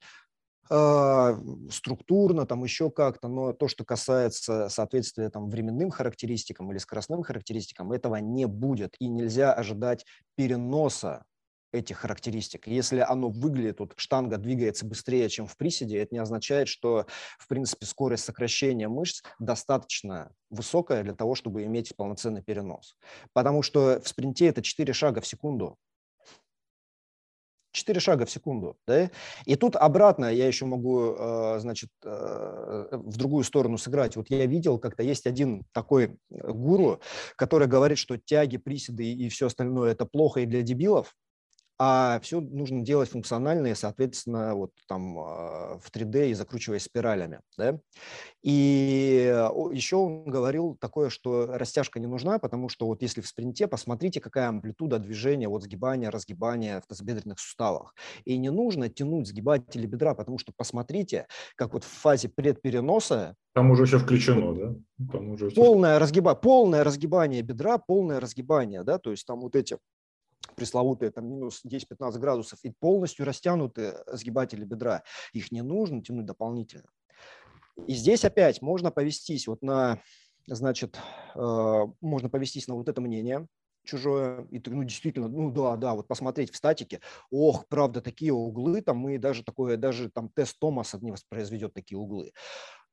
[0.67, 7.93] структурно, там еще как-то, но то, что касается соответствия там, временным характеристикам или скоростным характеристикам,
[7.93, 8.97] этого не будет.
[8.99, 11.25] И нельзя ожидать переноса
[11.73, 12.67] этих характеристик.
[12.67, 17.07] Если оно выглядит, вот штанга двигается быстрее, чем в приседе, это не означает, что,
[17.39, 22.97] в принципе, скорость сокращения мышц достаточно высокая для того, чтобы иметь полноценный перенос.
[23.33, 25.77] Потому что в спринте это 4 шага в секунду.
[27.77, 28.77] 4 шага в секунду.
[28.87, 29.11] Да?
[29.45, 34.17] И тут обратно я еще могу, э, значит, э, в другую сторону сыграть.
[34.17, 37.01] Вот я видел, как-то есть один такой гуру,
[37.37, 41.15] который говорит, что тяги, приседы и все остальное– это плохо и для дебилов,
[41.79, 47.41] а все нужно делать функционально и, соответственно, вот там а, в 3D и закручивая спиралями.
[47.59, 47.79] Да?
[48.43, 49.33] И
[49.73, 54.21] еще он говорил такое, что растяжка не нужна, потому что вот если в спринте, посмотрите,
[54.21, 57.95] какая амплитуда движения, вот сгибания, разгибания в тазобедренных суставах.
[58.25, 63.71] И не нужно тянуть сгибатели бедра, потому что посмотрите, как вот в фазе предпереноса там
[63.71, 64.75] уже все включено, да?
[65.11, 66.35] Там уже полное, разгиба...
[66.35, 69.79] полное разгибание бедра, полное разгибание, да, то есть там вот эти
[70.57, 75.03] пресловутые там минус 10-15 градусов и полностью растянутые сгибатели бедра.
[75.33, 76.89] Их не нужно тянуть дополнительно.
[77.87, 80.01] И здесь опять можно повестись вот на,
[80.47, 80.99] значит,
[81.35, 83.47] э, можно повестись на вот это мнение,
[83.85, 88.83] чужое, и ну, действительно, ну, да, да, вот посмотреть в статике, ох, правда, такие углы,
[88.83, 92.33] там мы даже такое, даже там тест Томаса не воспроизведет такие углы.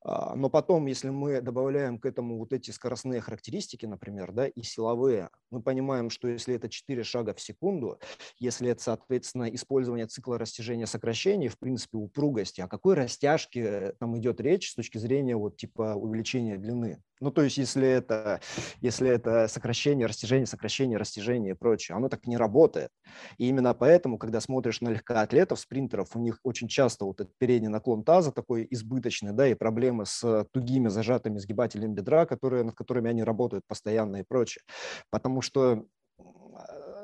[0.03, 4.61] А, но потом, если мы добавляем к этому вот эти скоростные характеристики, например, да, и
[4.61, 7.99] силовые, мы понимаем, что если это 4 шага в секунду,
[8.37, 14.41] если это, соответственно, использование цикла растяжения сокращений, в принципе, упругости, о какой растяжке там идет
[14.41, 17.01] речь с точки зрения вот типа увеличения длины?
[17.23, 18.41] Ну, то есть, если это,
[18.81, 22.89] если это сокращение, растяжение, сокращение, растяжение и прочее, оно так не работает.
[23.37, 27.69] И именно поэтому, когда смотришь на легкоатлетов, спринтеров, у них очень часто вот этот передний
[27.69, 33.09] наклон таза такой избыточный, да, и проблемы с тугими зажатыми сгибателями бедра, которые, над которыми
[33.09, 34.63] они работают постоянно и прочее.
[35.09, 35.85] Потому что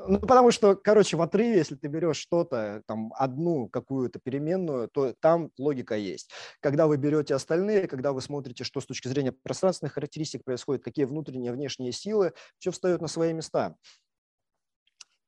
[0.09, 5.13] ну, потому что, короче, в отрыве, если ты берешь что-то, там, одну какую-то переменную, то
[5.19, 6.31] там логика есть.
[6.61, 11.05] Когда вы берете остальные, когда вы смотрите, что с точки зрения пространственных характеристик происходит, какие
[11.05, 13.75] внутренние, внешние силы, все встает на свои места.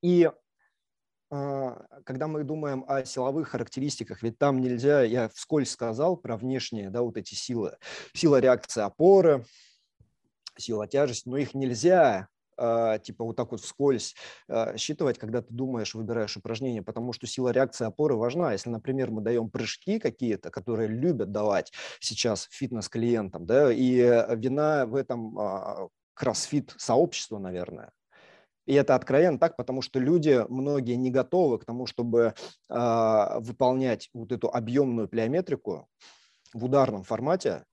[0.02, 0.32] И
[1.30, 6.90] а, когда мы думаем о силовых характеристиках, ведь там нельзя, я вскользь сказал про внешние,
[6.90, 7.78] да, вот эти силы,
[8.14, 9.46] сила реакции опоры,
[10.58, 14.16] сила тяжести, но их нельзя типа вот так вот вскользь
[14.48, 18.52] а, считывать, когда ты думаешь, выбираешь упражнение, потому что сила реакции опоры важна.
[18.52, 23.96] Если, например, мы даем прыжки какие-то, которые любят давать сейчас фитнес-клиентам, да, и
[24.36, 27.92] вина в этом а, кроссфит сообщества, наверное.
[28.68, 32.36] И это откровенно так, потому что люди, многие не готовы к тому, чтобы
[32.70, 35.90] э, выполнять вот эту объемную плеометрику
[36.54, 37.66] в ударном формате,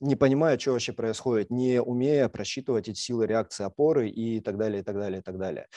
[0.00, 4.80] не понимая, что вообще происходит, не умея просчитывать эти силы реакции опоры и так далее,
[4.80, 5.68] и так далее, и так далее.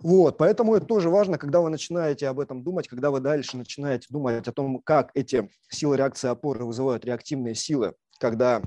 [0.00, 4.06] Вот, поэтому это тоже важно, когда вы начинаете об этом думать, когда вы дальше начинаете
[4.10, 8.62] думать о том, как эти силы реакции опоры вызывают реактивные силы, когда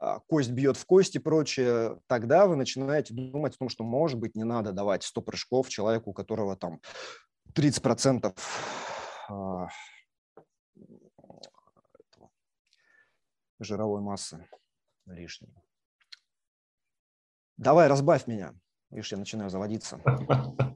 [0.00, 4.18] а, кость бьет в кость и прочее, тогда вы начинаете думать о том, что, может
[4.18, 6.80] быть, не надо давать 100 прыжков человеку, у которого там
[7.54, 8.34] 30%
[13.64, 14.46] жировой массы
[15.06, 15.54] лишней.
[17.56, 18.54] Давай, разбавь меня.
[18.90, 20.00] Видишь, я начинаю заводиться.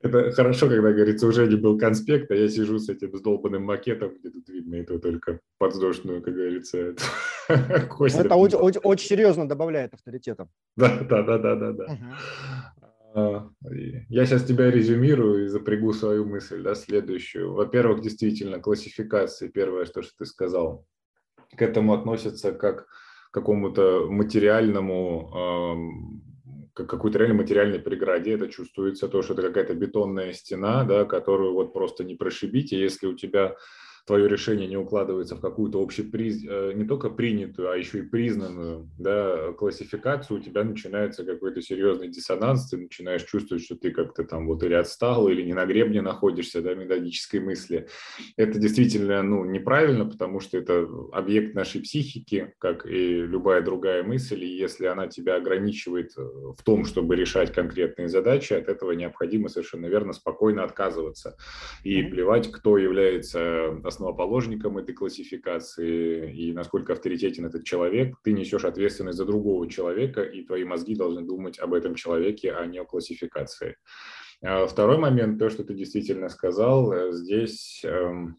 [0.00, 4.14] Это хорошо, когда, говорится, уже не был конспект, а я сижу с этим сдолбанным макетом,
[4.16, 6.94] где тут видно это только подвздошную, как говорится,
[7.90, 8.16] кость.
[8.16, 10.48] Это очень, очень, очень серьезно добавляет авторитета.
[10.76, 11.72] Да, да, да, да, да.
[11.72, 11.92] да.
[13.14, 13.50] Угу.
[14.08, 17.52] Я сейчас тебя резюмирую и запрягу свою мысль, да, следующую.
[17.54, 20.86] Во-первых, действительно, классификации, первое, что, что ты сказал
[21.58, 22.86] к этому относятся как
[23.30, 25.32] какому-то материальному
[26.74, 31.72] какой-то реально материальной преграде, это чувствуется, то, что это какая-то бетонная стена, да, которую вот
[31.72, 33.56] просто не прошибить, и если у тебя
[34.08, 36.42] твое решение не укладывается в какую-то общеприз...
[36.48, 42.08] Э, не только принятую, а еще и признанную да, классификацию, у тебя начинается какой-то серьезный
[42.08, 46.00] диссонанс, ты начинаешь чувствовать, что ты как-то там вот или отстал, или не на гребне
[46.00, 47.86] находишься, да, методической мысли.
[48.38, 54.42] Это действительно, ну, неправильно, потому что это объект нашей психики, как и любая другая мысль,
[54.42, 59.50] и если она тебя ограничивает э, в том, чтобы решать конкретные задачи, от этого необходимо
[59.50, 61.36] совершенно верно спокойно отказываться
[61.84, 69.18] и плевать, кто является основоположником этой классификации и насколько авторитетен этот человек, ты несешь ответственность
[69.18, 73.76] за другого человека, и твои мозги должны думать об этом человеке, а не о классификации.
[74.40, 78.36] А второй момент, то, что ты действительно сказал, э, здесь эм,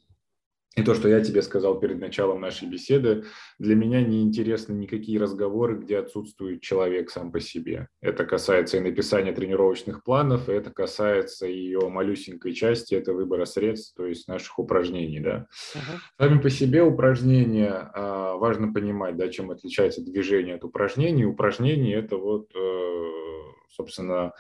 [0.80, 3.26] и то, что я тебе сказал перед началом нашей беседы,
[3.58, 7.88] для меня не интересны никакие разговоры, где отсутствует человек сам по себе.
[8.02, 13.96] Это касается и написания тренировочных планов, и это касается ее малюсенькой части, это выбора средств,
[13.96, 15.20] то есть наших упражнений.
[15.20, 15.48] Да.
[15.76, 16.00] Uh-huh.
[16.18, 21.26] Сами по себе упражнения, а, важно понимать, да, чем отличается движение от упражнений.
[21.26, 22.90] Упражнения– это вот, э,
[23.70, 24.34] собственно,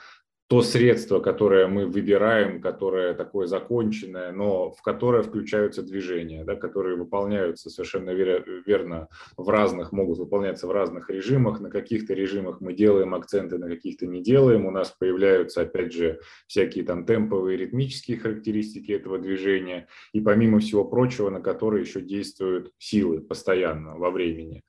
[0.49, 6.95] то средство, которое мы выбираем, которое такое законченное, но в которое включаются движения, да, которые
[6.95, 11.59] выполняются совершенно верно в разных, могут выполняться в разных режимах.
[11.59, 14.65] На каких-то режимах мы делаем акценты, на каких-то не делаем.
[14.65, 19.87] У нас появляются, опять же, всякие там темповые ритмические характеристики этого движения.
[20.13, 24.63] И помимо всего прочего, на которые еще действуют силы постоянно во времени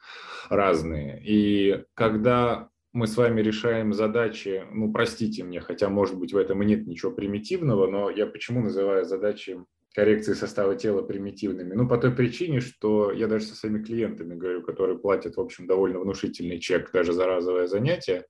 [0.50, 1.22] разные.
[1.24, 6.62] И когда мы с вами решаем задачи, ну, простите мне, хотя, может быть, в этом
[6.62, 9.58] и нет ничего примитивного, но я почему называю задачи
[9.94, 11.74] коррекции состава тела примитивными?
[11.74, 15.66] Ну, по той причине, что я даже со своими клиентами говорю, которые платят, в общем,
[15.66, 18.26] довольно внушительный чек даже за разовое занятие,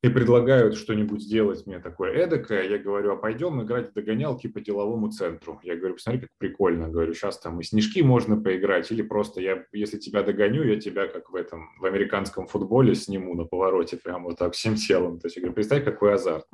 [0.00, 4.60] и предлагают что-нибудь сделать мне такое эдакое, я говорю, а пойдем играть в догонялки по
[4.60, 5.58] деловому центру.
[5.64, 6.88] Я говорю, посмотри, как прикольно.
[6.88, 11.08] Говорю, сейчас там и снежки можно поиграть, или просто я, если тебя догоню, я тебя
[11.08, 15.18] как в этом, в американском футболе сниму на повороте прямо вот так всем телом.
[15.18, 16.46] То есть я говорю, представь, какой азарт.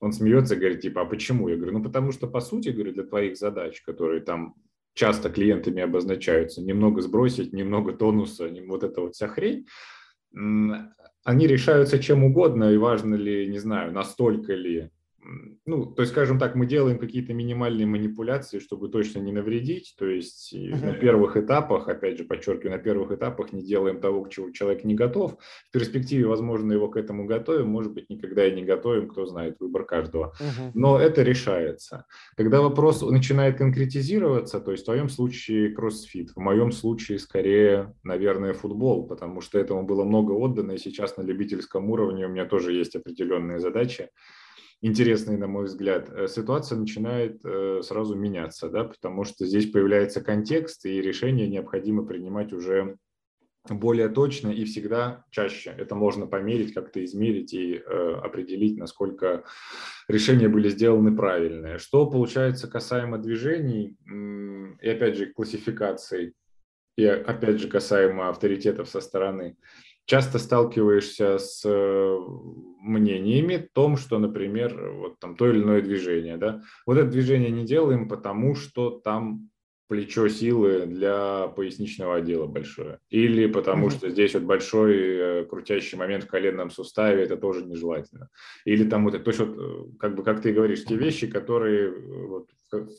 [0.00, 1.48] Он смеется, говорит, типа, а почему?
[1.48, 4.54] Я говорю, ну потому что, по сути, говорю, для твоих задач, которые там
[4.94, 9.66] часто клиентами обозначаются, немного сбросить, немного тонуса, вот эта вот вся хрень,
[10.36, 14.90] они решаются чем угодно, и важно ли, не знаю, настолько ли
[15.64, 19.94] ну, то есть, скажем так, мы делаем какие-то минимальные манипуляции, чтобы точно не навредить.
[19.98, 20.84] То есть uh-huh.
[20.84, 24.84] на первых этапах, опять же, подчеркиваю, на первых этапах не делаем того, к чему человек
[24.84, 25.36] не готов.
[25.68, 29.56] В перспективе, возможно, его к этому готовим, может быть, никогда и не готовим, кто знает,
[29.60, 30.34] выбор каждого.
[30.40, 30.70] Uh-huh.
[30.74, 32.06] Но это решается.
[32.36, 38.54] Когда вопрос начинает конкретизироваться, то есть в твоем случае кроссфит, в моем случае скорее, наверное,
[38.54, 42.72] футбол, потому что этому было много отдано, и сейчас на любительском уровне у меня тоже
[42.72, 44.10] есть определенные задачи
[44.82, 50.20] интересные, на мой взгляд, э, ситуация начинает э, сразу меняться, да, потому что здесь появляется
[50.20, 52.96] контекст, и решение необходимо принимать уже
[53.68, 55.74] более точно и всегда чаще.
[55.76, 59.44] Это можно померить, как-то измерить и э, определить, насколько
[60.08, 61.78] решения были сделаны правильные.
[61.78, 63.96] Что получается касаемо движений
[64.80, 66.34] и опять же классификаций,
[66.96, 69.56] и опять же касаемо авторитетов со стороны
[70.06, 72.18] часто сталкиваешься с э,
[72.80, 77.50] мнениями о том, что, например, вот там то или иное движение, да, вот это движение
[77.50, 79.50] не делаем, потому что там
[79.88, 82.98] плечо силы для поясничного отдела большое.
[83.10, 88.28] Или потому что здесь вот большой э, крутящий момент в коленном суставе, это тоже нежелательно.
[88.64, 91.26] Или там вот это, то есть вот, э, как бы, как ты говоришь, те вещи,
[91.26, 91.92] которые
[92.26, 92.48] вот,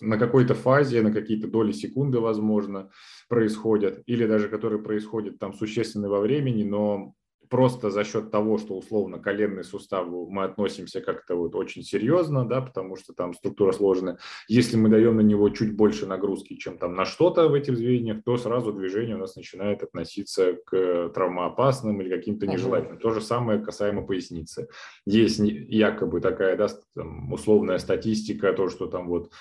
[0.02, 2.89] на какой-то фазе, на какие-то доли секунды, возможно,
[3.28, 7.13] происходят, или даже которые происходят там существенно во времени, но
[7.50, 12.62] просто за счет того, что условно коленный сустав мы относимся как-то вот очень серьезно, да,
[12.62, 14.18] потому что там структура сложная.
[14.48, 18.24] Если мы даем на него чуть больше нагрузки, чем там на что-то в этих звеньях,
[18.24, 23.00] то сразу движение у нас начинает относиться к травмоопасным или каким-то нежелательным.
[23.00, 24.68] То же самое касаемо поясницы.
[25.06, 29.32] Есть якобы такая, да, там, условная статистика, то, что там вот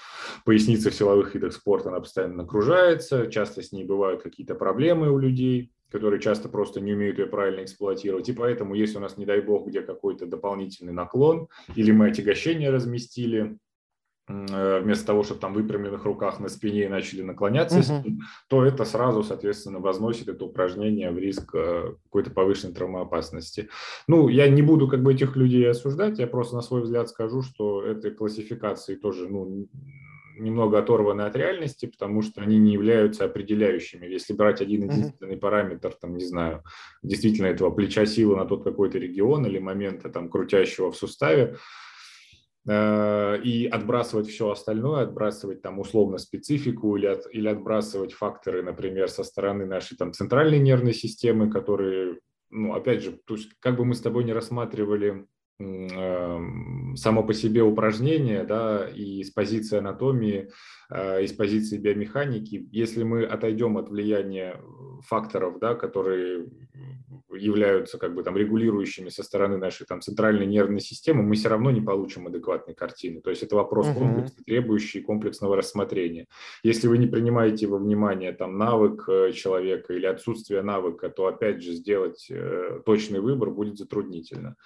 [0.44, 5.18] поясница в силовых видах спорта, она постоянно нагружается, часто с ней бывают какие-то проблемы у
[5.18, 8.28] людей, которые часто просто не умеют ее правильно эксплуатировать.
[8.28, 12.68] И поэтому, если у нас, не дай бог, где какой-то дополнительный наклон, или мы отягощение
[12.68, 13.56] разместили,
[14.28, 18.12] э, вместо того, чтобы там выпрямленных руках на спине начали наклоняться, uh-huh.
[18.50, 23.70] то это сразу, соответственно, возносит это упражнение в риск э, какой-то повышенной травмоопасности.
[24.06, 27.40] Ну, я не буду как бы этих людей осуждать, я просто на свой взгляд скажу,
[27.40, 29.66] что этой классификации тоже, ну,
[30.36, 34.06] немного оторваны от реальности, потому что они не являются определяющими.
[34.06, 35.40] Если брать один единственный mm-hmm.
[35.40, 36.62] параметр, там, не знаю,
[37.02, 41.56] действительно этого плеча силы на тот какой-то регион или момента там крутящего в суставе,
[42.68, 49.08] э, и отбрасывать все остальное, отбрасывать там условно специфику или, от, или отбрасывать факторы, например,
[49.08, 52.18] со стороны нашей там центральной нервной системы, которые,
[52.50, 55.26] ну, опять же, то есть как бы мы с тобой не рассматривали
[55.58, 60.50] само по себе упражнение, да, и с позиции анатомии,
[60.90, 64.60] э, и с позиции биомеханики, если мы отойдем от влияния
[65.06, 66.46] факторов, да, которые
[67.30, 71.70] являются как бы там регулирующими со стороны нашей там центральной нервной системы, мы все равно
[71.70, 73.20] не получим адекватной картины.
[73.20, 76.26] То есть это вопрос комплекса, требующий комплексного рассмотрения.
[76.62, 81.62] Если вы не принимаете во внимание там навык э, человека или отсутствие навыка, то опять
[81.62, 84.56] же сделать э, точный выбор будет затруднительно.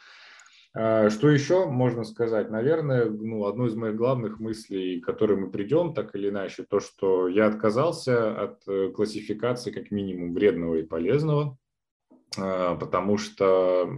[0.73, 2.51] А, что еще можно сказать?
[2.51, 6.79] Наверное, ну, одну из моих главных мыслей, к которой мы придем, так или иначе, то,
[6.79, 11.59] что я отказался от э, классификации как минимум вредного и полезного,
[12.39, 13.91] а, потому что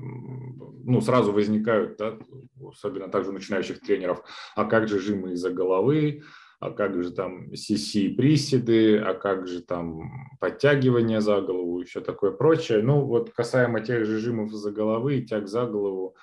[0.84, 2.18] ну, сразу возникают, да,
[2.66, 4.22] особенно также начинающих тренеров,
[4.56, 6.22] а как же жимы из-за головы,
[6.58, 12.00] а как же там CC приседы, а как же там подтягивание за голову и все
[12.00, 12.82] такое прочее.
[12.82, 16.16] Ну вот касаемо тех же жимов за головы и тяг за голову,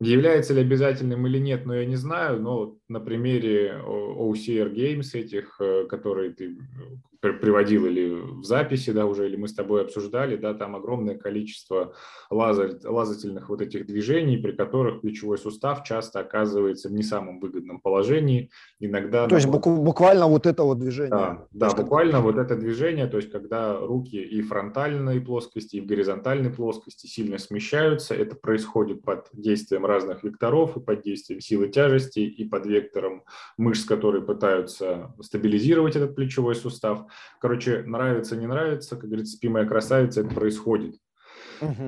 [0.00, 5.60] Является ли обязательным или нет, но я не знаю, но на примере OCR Games этих,
[5.60, 6.56] э, которые ты
[7.32, 11.94] приводил или в записи, да, уже, или мы с тобой обсуждали, да, там огромное количество
[12.30, 17.80] лазер, лазательных вот этих движений, при которых плечевой сустав часто оказывается в не самом выгодном
[17.80, 18.50] положении.
[18.80, 19.26] Иногда...
[19.26, 21.10] То есть буквально вот это вот движение.
[21.10, 25.80] Да, да есть, буквально вот это движение, то есть когда руки и фронтальной плоскости, и
[25.80, 31.68] в горизонтальной плоскости сильно смещаются, это происходит под действием разных векторов, и под действием силы
[31.68, 33.24] тяжести, и под вектором
[33.56, 37.06] мышц, которые пытаются стабилизировать этот плечевой сустав.
[37.40, 40.96] Короче, нравится, не нравится, как говорится, спи моя красавица, это происходит.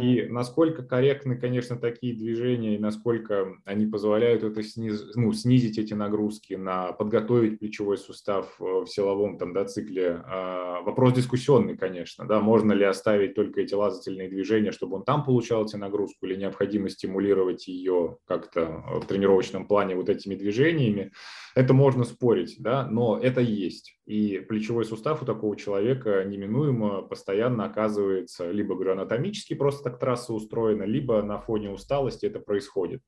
[0.01, 5.95] И насколько корректны, конечно, такие движения, и насколько они позволяют это сниз, ну, снизить эти
[5.95, 10.23] нагрузки, на подготовить плечевой сустав э, в силовом там, да, цикле.
[10.25, 12.27] А, вопрос дискуссионный, конечно.
[12.27, 16.37] Да, можно ли оставить только эти лазательные движения, чтобы он там получал эти нагрузку, или
[16.37, 21.12] необходимо стимулировать ее как-то в тренировочном плане вот этими движениями.
[21.55, 23.97] Это можно спорить, да, но это есть.
[24.07, 30.33] И плечевой сустав у такого человека неминуемо постоянно оказывается либо, говорю, анатомически просто так трасса
[30.33, 33.03] устроена, либо на фоне усталости это происходит.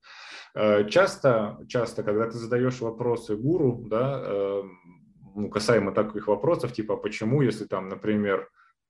[0.55, 4.63] Э, часто, часто, когда ты задаешь вопросы гуру, да, э,
[5.35, 8.49] ну, касаемо таких вопросов, типа, почему, если там, например,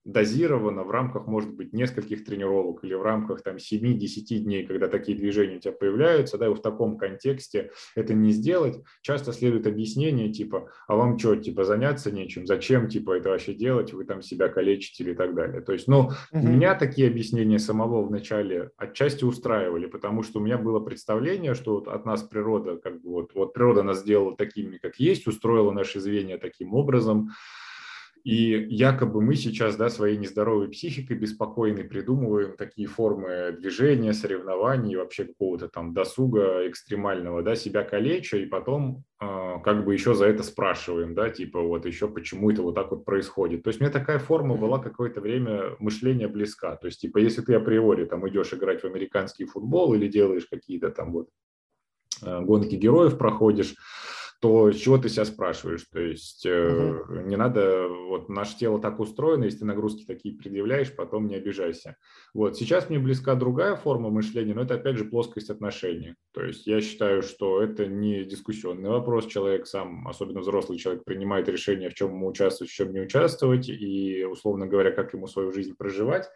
[0.09, 5.17] дозировано в рамках, может быть, нескольких тренировок или в рамках там 7-10 дней, когда такие
[5.17, 10.33] движения у тебя появляются, да, и в таком контексте это не сделать, часто следует объяснение
[10.33, 14.49] типа, а вам что, типа, заняться нечем, зачем, типа, это вообще делать, вы там себя
[14.49, 15.61] калечите или так далее.
[15.61, 16.47] То есть, ну, угу.
[16.47, 21.89] меня такие объяснения самого вначале отчасти устраивали, потому что у меня было представление, что вот
[21.89, 26.01] от нас природа, как бы вот, вот природа нас сделала такими, как есть, устроила наши
[26.01, 27.31] звенья таким образом,
[28.29, 35.24] и якобы мы сейчас да, своей нездоровой психикой беспокойной придумываем такие формы движения, соревнований, вообще
[35.24, 40.43] какого-то там досуга экстремального, да, себя калеча, и потом э, как бы еще за это
[40.43, 43.62] спрашиваем, да, типа вот еще почему это вот так вот происходит.
[43.62, 46.76] То есть мне такая форма была какое-то время мышления близка.
[46.76, 50.91] То есть типа если ты априори там идешь играть в американский футбол или делаешь какие-то
[50.91, 51.31] там вот
[52.22, 53.74] э, гонки героев проходишь,
[54.41, 55.84] то с чего ты себя спрашиваешь?
[55.91, 57.20] То есть угу.
[57.22, 61.97] не надо, вот наше тело так устроено, если ты нагрузки такие предъявляешь, потом не обижайся.
[62.34, 66.14] Вот сейчас мне близка другая форма мышления, но это опять же плоскость отношений.
[66.32, 71.49] То есть я считаю, что это не дискуссионный вопрос, человек сам, особенно взрослый человек, принимает
[71.49, 75.51] решение, в чем ему участвовать, в чем не участвовать, и, условно говоря, как ему свою
[75.51, 76.30] жизнь проживать.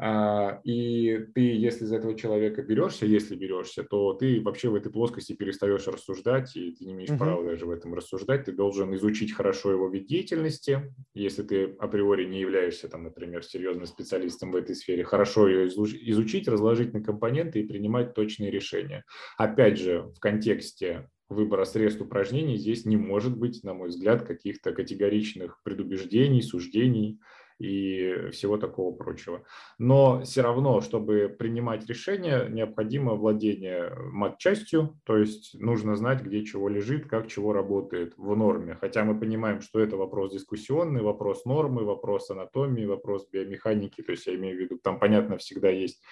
[0.00, 4.92] А, и ты, если за этого человека берешься, если берешься, то ты вообще в этой
[4.92, 7.18] плоскости перестаешь рассуждать, и ты не имеешь uh-huh.
[7.18, 8.44] права даже в этом рассуждать.
[8.44, 13.86] Ты должен изучить хорошо его вид деятельности, если ты априори не являешься, там, например, серьезным
[13.86, 19.04] специалистом в этой сфере, хорошо ее изучить, разложить на компоненты и принимать точные решения.
[19.36, 24.72] Опять же, в контексте выбора средств упражнений здесь не может быть, на мой взгляд, каких-то
[24.72, 27.18] категоричных предубеждений, суждений,
[27.58, 29.42] и всего такого прочего.
[29.78, 36.68] Но все равно, чтобы принимать решения, необходимо владение матчастью, то есть нужно знать, где чего
[36.68, 38.76] лежит, как чего работает в норме.
[38.80, 44.26] Хотя мы понимаем, что это вопрос дискуссионный, вопрос нормы, вопрос анатомии, вопрос биомеханики, то есть
[44.26, 46.02] я имею в виду, там, понятно, всегда есть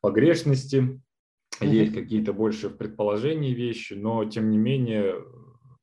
[0.00, 1.00] погрешности,
[1.60, 5.16] есть какие-то больше в предположении вещи, но тем не менее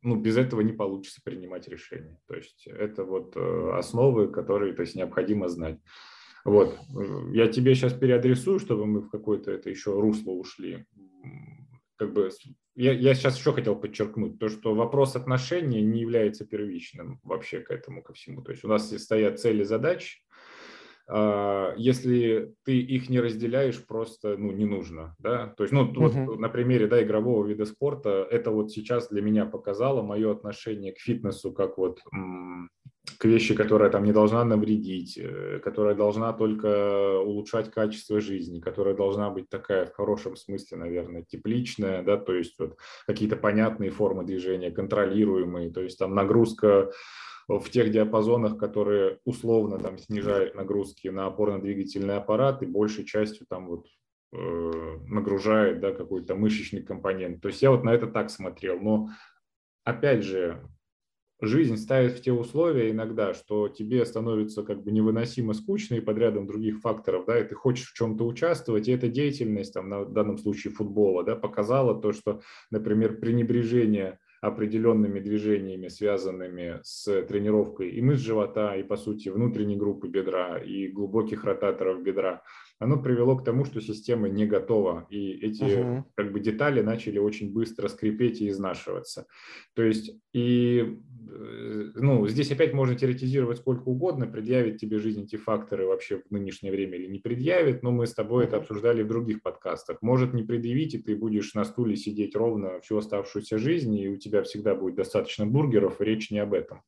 [0.02, 2.20] ну, без этого не получится принимать решения.
[2.28, 5.80] То есть это вот э, основы, которые то есть, необходимо знать.
[6.45, 6.78] Вот.
[7.34, 10.86] Я тебе сейчас переадресую, чтобы мы в какое-то это еще русло ушли.
[11.97, 12.30] Как бы
[12.76, 17.72] я, я сейчас еще хотел подчеркнуть, то, что вопрос отношений не является первичным вообще к
[17.72, 18.41] этому, ко всему.
[18.41, 20.28] То есть у нас стоят цели, задачи, а,
[21.78, 25.16] если ты их не разделяешь, просто ну, не нужно.
[25.20, 25.53] Да?
[25.57, 26.26] То есть, ну, uh-huh.
[26.26, 30.93] вот на примере да, игрового вида спорта, это вот сейчас для меня показало мое отношение
[30.93, 31.99] к фитнесу как вот
[33.18, 38.95] к вещи, которая там не должна навредить, э, которая должна только улучшать качество жизни, которая
[38.95, 44.24] должна быть такая в хорошем смысле, наверное, тепличная, да, то есть вот какие-то понятные формы
[44.24, 46.91] движения, контролируемые, то есть там нагрузка
[47.58, 53.68] в тех диапазонах, которые условно там снижают нагрузки на опорно-двигательный аппарат и большей частью там
[53.68, 53.88] вот
[54.34, 54.38] э,
[55.08, 57.41] нагружает да, какой-то мышечный компонент.
[57.41, 58.80] То есть я вот на это так смотрел.
[58.80, 59.10] Но
[59.84, 60.64] опять же,
[61.41, 66.20] жизнь ставит в те условия иногда, что тебе становится как бы невыносимо скучно и под
[66.20, 70.06] рядом других факторов, да, и ты хочешь в чем-то участвовать, и эта деятельность, там, на,
[70.06, 78.02] данном случае футбола, да, показала то, что, например, пренебрежение определенными движениями, связанными с тренировкой и
[78.02, 82.42] мышц живота, и, по сути, внутренней группы бедра, и глубоких ротаторов бедра,
[82.80, 86.03] оно привело к тому, что система не готова, и эти uh-huh.
[86.15, 89.27] как бы детали начали очень быстро скрипеть и изнашиваться.
[89.75, 90.97] То есть и
[91.30, 96.32] э, ну, здесь опять можно теоретизировать сколько угодно, предъявит тебе жизнь эти факторы вообще в
[96.32, 100.01] нынешнее время или не предъявит, но мы с тобой это обсуждали в других подкастах.
[100.01, 104.15] Может не предъявить, и ты будешь на стуле сидеть ровно всю оставшуюся жизнь, и у
[104.15, 106.82] тебя всегда будет достаточно бургеров, и речь не об этом.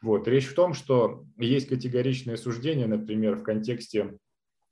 [0.00, 0.28] Вот.
[0.28, 4.16] Речь в том, что есть категоричное суждение, например, в контексте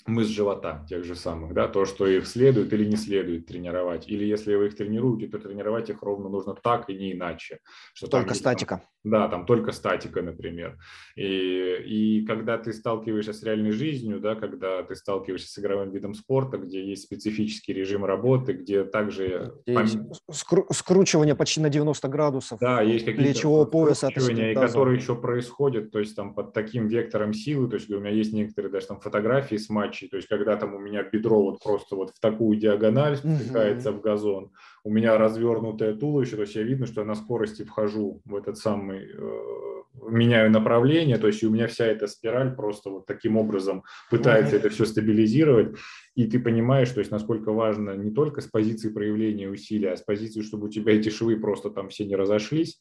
[0.06, 4.24] мышц живота тех же самых, да, то, что их следует или не следует тренировать, или
[4.24, 7.60] если вы их тренируете, то тренировать их ровно нужно так и не иначе.
[7.94, 8.76] Что только там, статика.
[8.76, 10.78] Там, да, там только статика, например.
[11.14, 16.14] И, и когда ты сталкиваешься с реальной жизнью, да, когда ты сталкиваешься с игровым видом
[16.14, 19.54] спорта, где есть специфический режим работы, где также...
[19.64, 19.86] Пом...
[20.32, 22.58] скру- скручивание почти на 90 градусов.
[22.60, 24.08] Да, есть какие-то плечевого пояса.
[24.08, 28.10] И которые еще происходят, то есть там под таким вектором силы, то есть у меня
[28.10, 31.42] есть некоторые даже там фотографии с матчей, матчей, то есть когда там у меня бедро
[31.42, 33.98] вот просто вот в такую диагональ спускается mm-hmm.
[33.98, 34.50] в газон,
[34.84, 38.58] у меня развернутое туловище, то есть я видно, что я на скорости вхожу в этот
[38.58, 43.82] самый, э, меняю направление, то есть у меня вся эта спираль просто вот таким образом
[44.10, 44.58] пытается mm-hmm.
[44.58, 45.76] это все стабилизировать,
[46.14, 50.02] и ты понимаешь, то есть насколько важно не только с позиции проявления усилия, а с
[50.02, 52.80] позиции, чтобы у тебя эти швы просто там все не разошлись,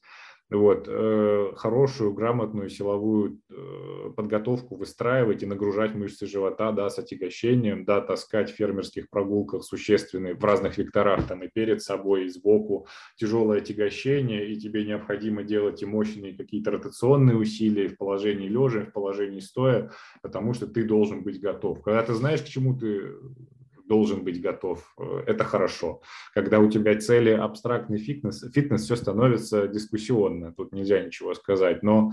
[0.52, 7.84] вот, э, хорошую, грамотную силовую э, подготовку выстраивать и нагружать мышцы живота, да, с отягощением,
[7.84, 12.88] да, таскать в фермерских прогулках существенные в разных векторах, там и перед собой, и сбоку
[13.16, 18.93] тяжелое отягощение, и тебе необходимо делать и мощные какие-то ротационные усилия в положении лежа, в
[18.93, 19.91] положении стоя,
[20.22, 21.82] потому что ты должен быть готов.
[21.82, 23.16] Когда ты знаешь, к чему ты
[23.88, 24.94] должен быть готов.
[25.00, 26.02] Э, это хорошо.
[26.34, 31.84] Когда у тебя цели абстрактный фитнес, фитнес все становится дискуссионно, тут нельзя ничего сказать.
[31.84, 32.12] Но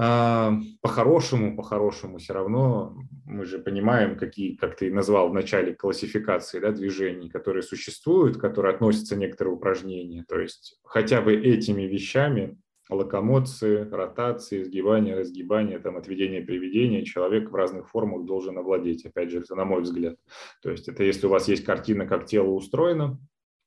[0.00, 6.60] а, по-хорошему, по-хорошему все равно мы же понимаем, какие, как ты назвал в начале классификации
[6.60, 10.24] да, движений, которые существуют, которые относятся некоторые упражнения.
[10.28, 12.56] То есть хотя бы этими вещами
[12.90, 19.40] локомоции, ротации, сгибания, разгибания, там, отведения, приведения человек в разных формах должен овладеть, опять же,
[19.40, 20.16] это на мой взгляд.
[20.62, 23.18] То есть это если у вас есть картина, как тело устроено,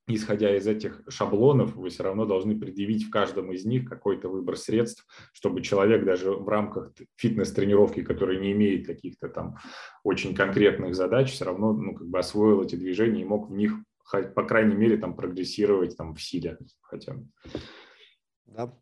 [0.08, 4.58] исходя из этих шаблонов, вы все равно должны предъявить в каждом из них какой-то выбор
[4.58, 9.58] средств, чтобы человек даже в рамках фитнес-тренировки, который не имеет каких-то там
[10.04, 13.74] очень конкретных задач, все равно ну, как бы освоил эти движения и мог в них,
[14.36, 17.28] по крайней мере, там прогрессировать там, в силе хотя бы.
[18.46, 18.78] Да,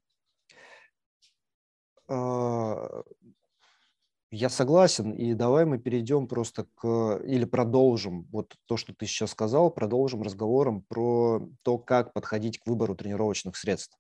[4.32, 9.32] я согласен, и давай мы перейдем просто к, или продолжим вот то, что ты сейчас
[9.32, 13.98] сказал, продолжим разговором про то, как подходить к выбору тренировочных средств.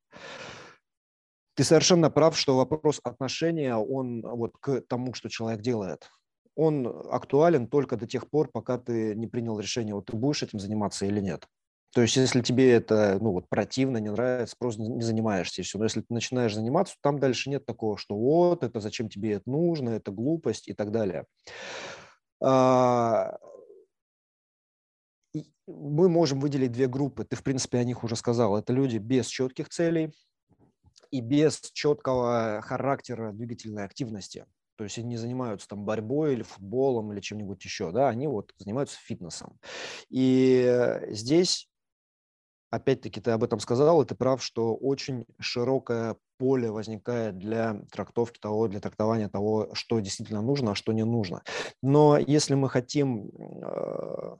[1.55, 6.09] Ты совершенно прав, что вопрос отношения, он вот к тому, что человек делает,
[6.55, 10.59] он актуален только до тех пор, пока ты не принял решение, вот ты будешь этим
[10.59, 11.47] заниматься или нет.
[11.93, 15.79] То есть, если тебе это ну, вот, противно, не нравится, просто не занимаешься и все.
[15.79, 19.49] Но если ты начинаешь заниматься, там дальше нет такого, что вот, это зачем тебе это
[19.49, 21.25] нужно, это глупость и так далее.
[22.41, 23.37] А,
[25.67, 27.23] мы можем выделить две группы.
[27.23, 28.57] Ты, в принципе, о них уже сказал.
[28.57, 30.13] Это люди без четких целей
[31.11, 34.45] и без четкого характера двигательной активности.
[34.77, 38.53] То есть они не занимаются там борьбой или футболом или чем-нибудь еще, да, они вот
[38.57, 39.59] занимаются фитнесом.
[40.09, 41.69] И здесь
[42.69, 48.39] опять-таки ты об этом сказал, и ты прав, что очень широкое поле возникает для трактовки
[48.39, 51.43] того, для трактования того, что действительно нужно, а что не нужно.
[51.81, 53.29] Но если мы хотим
[53.61, 54.35] э,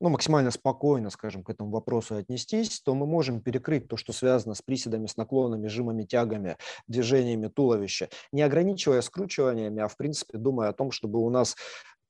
[0.00, 4.54] ну, максимально спокойно, скажем, к этому вопросу отнестись, то мы можем перекрыть то, что связано
[4.54, 10.68] с приседами, с наклонами, жимами, тягами, движениями туловища, не ограничивая скручиваниями, а в принципе думая
[10.68, 11.56] о том, чтобы у нас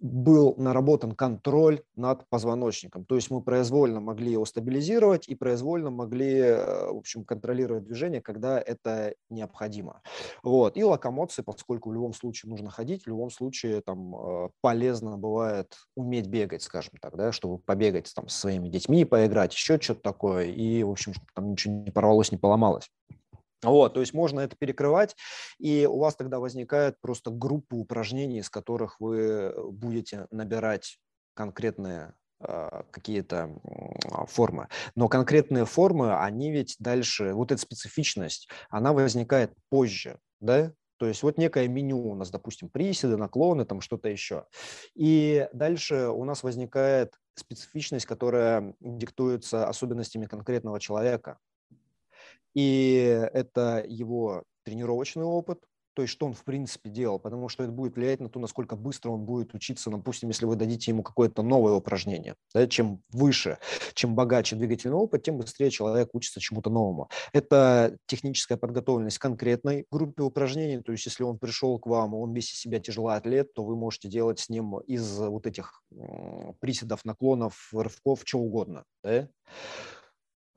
[0.01, 3.05] был наработан контроль над позвоночником.
[3.05, 8.21] То есть мы произвольно могли его стабилизировать и произвольно могли, э, в общем, контролировать движение,
[8.21, 10.03] когда это необходимо.
[10.43, 10.77] Вот.
[10.77, 15.75] И локомоции, поскольку в любом случае нужно ходить, в любом случае там э, полезно бывает
[15.97, 20.47] уметь бегать, скажем так, да, чтобы побегать там со своими детьми, поиграть, еще что-то такое,
[20.47, 22.89] и, в общем, чтобы там ничего не порвалось, не поломалось.
[23.63, 25.17] Вот, то есть можно это перекрывать,
[25.59, 30.99] и у вас тогда возникает просто группа упражнений, из которых вы будете набирать
[31.35, 33.51] конкретные э, какие-то
[34.29, 34.69] формы.
[34.95, 40.73] Но конкретные формы, они ведь дальше, вот эта специфичность, она возникает позже, да?
[40.99, 44.47] То есть вот некое меню у нас, допустим, приседы, наклоны, там что-то еще.
[44.95, 51.39] И дальше у нас возникает специфичность, которая диктуется особенностями конкретного человека.
[52.55, 52.97] И
[53.33, 55.61] это его тренировочный опыт,
[55.99, 58.77] то есть что он в принципе делал, потому что это будет влиять на то, насколько
[58.77, 62.37] быстро он будет учиться, допустим, если вы дадите ему какое-то новое упражнение.
[62.55, 63.59] Да, чем выше,
[63.95, 67.09] чем богаче двигательный опыт, тем быстрее человек учится чему-то новому.
[67.33, 72.33] Это техническая подготовленность к конкретной группе упражнений, то есть если он пришел к вам, он
[72.33, 75.83] весь из себя тяжелый атлет, то вы можете делать с ним из вот этих
[76.61, 78.85] приседов, наклонов, рывков, чего угодно.
[79.03, 79.29] Да?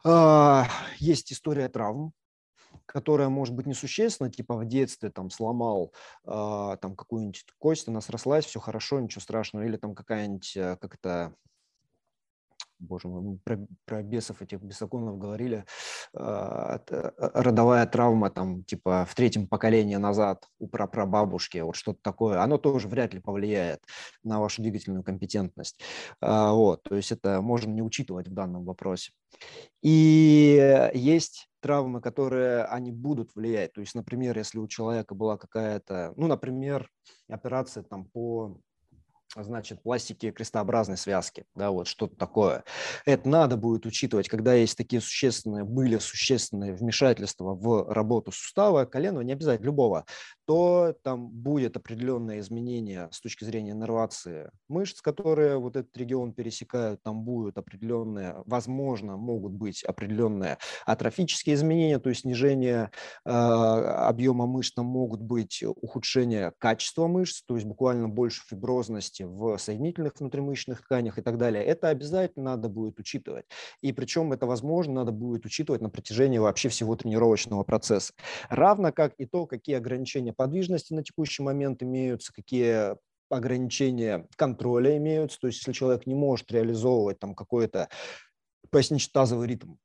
[0.03, 2.13] А, есть история травм,
[2.85, 5.93] которая может быть несущественна, типа в детстве там сломал
[6.25, 10.97] э, там какую-нибудь кость, она срослась, все хорошо, ничего страшного, или там какая-нибудь, э, как
[10.97, 11.33] то
[12.81, 15.65] боже мой, мы про, про бесов этих бесоконов говорили,
[16.13, 16.79] э,
[17.17, 22.87] родовая травма там типа в третьем поколении назад у прапрабабушки, вот что-то такое, оно тоже
[22.87, 23.81] вряд ли повлияет
[24.23, 25.81] на вашу двигательную компетентность.
[26.21, 29.11] Э, вот, то есть это можно не учитывать в данном вопросе.
[29.81, 33.73] И есть травмы, которые они будут влиять.
[33.73, 36.89] То есть, например, если у человека была какая-то, ну, например,
[37.29, 38.59] операция там по
[39.35, 42.63] значит, пластики крестообразной связки, да, вот что-то такое.
[43.05, 49.21] Это надо будет учитывать, когда есть такие существенные, были существенные вмешательства в работу сустава, колена,
[49.21, 50.05] не обязательно любого,
[50.45, 57.01] то там будет определенное изменение с точки зрения нервации мышц, которые вот этот регион пересекают,
[57.03, 62.91] там будут определенные, возможно, могут быть определенные атрофические изменения, то есть снижение
[63.25, 69.23] э, объема мышц, там могут быть ухудшение качества мышц, то есть буквально больше фиброзности, активности
[69.23, 73.45] в соединительных внутримышечных тканях и так далее, это обязательно надо будет учитывать.
[73.81, 78.13] И причем это, возможно, надо будет учитывать на протяжении вообще всего тренировочного процесса.
[78.49, 82.95] Равно как и то, какие ограничения подвижности на текущий момент имеются, какие
[83.29, 85.39] ограничения контроля имеются.
[85.39, 87.87] То есть если человек не может реализовывать там какой-то
[88.69, 89.75] пояснично-тазовый ритм,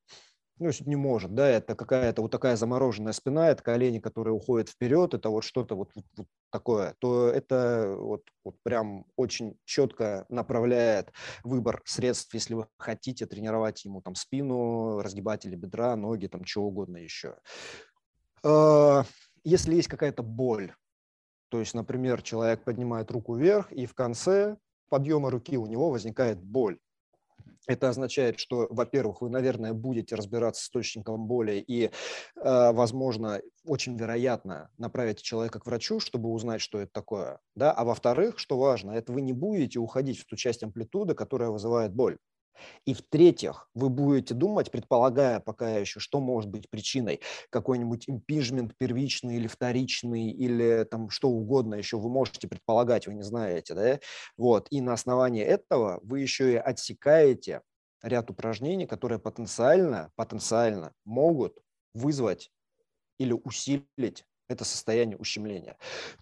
[0.59, 5.13] ну, не может, да, это какая-то вот такая замороженная спина, это колени, которые уходят вперед,
[5.13, 11.13] это вот что-то вот, вот, вот такое, то это вот, вот прям очень четко направляет
[11.45, 16.97] выбор средств, если вы хотите тренировать ему там спину, разгибатели бедра, ноги, там чего угодно
[16.97, 17.37] еще.
[18.43, 19.05] А,
[19.45, 20.75] если есть какая-то боль,
[21.51, 24.57] то есть, например, человек поднимает руку вверх, и в конце
[24.89, 26.79] подъема руки у него возникает боль
[27.67, 31.91] это означает, что, во-первых, вы, наверное, будете разбираться с источником боли и, э,
[32.73, 37.41] возможно, очень вероятно направите человека к врачу, чтобы узнать, что это такое.
[37.55, 37.73] Да?
[37.73, 41.95] А во-вторых, что важно, это вы не будете уходить в ту часть амплитуды, которая вызывает
[41.95, 42.19] боль.
[42.85, 49.37] И в-третьих, вы будете думать, предполагая пока еще, что может быть причиной, какой-нибудь импижмент первичный
[49.37, 54.01] или вторичный, или там что угодно еще вы можете предполагать, вы не знаете, да?
[54.37, 54.67] Вот.
[54.71, 57.63] И на основании этого вы еще и отсекаете
[58.03, 61.59] ряд упражнений, которые потенциально, потенциально могут
[61.95, 62.51] вызвать
[63.19, 65.76] или усилить это состояние ущемления.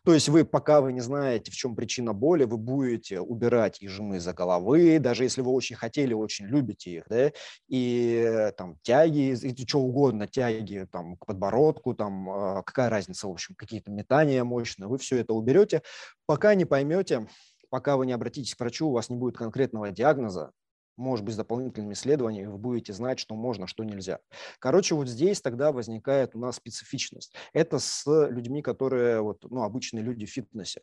[0.04, 3.90] То есть вы, пока вы не знаете, в чем причина боли, вы будете убирать их
[3.90, 7.32] жимы за головы, даже если вы очень хотели, очень любите их, да,
[7.68, 13.32] и там тяги, и что угодно, тяги там к подбородку, там а, какая разница, в
[13.32, 15.82] общем, какие-то метания мощные, вы все это уберете,
[16.26, 17.26] пока не поймете,
[17.70, 20.52] пока вы не обратитесь к врачу, у вас не будет конкретного диагноза,
[20.96, 24.20] может быть, с дополнительными исследованиями вы будете знать, что можно, что нельзя.
[24.58, 27.34] Короче, вот здесь тогда возникает у нас специфичность.
[27.52, 30.82] Это с людьми, которые вот, ну, обычные люди в фитнесе.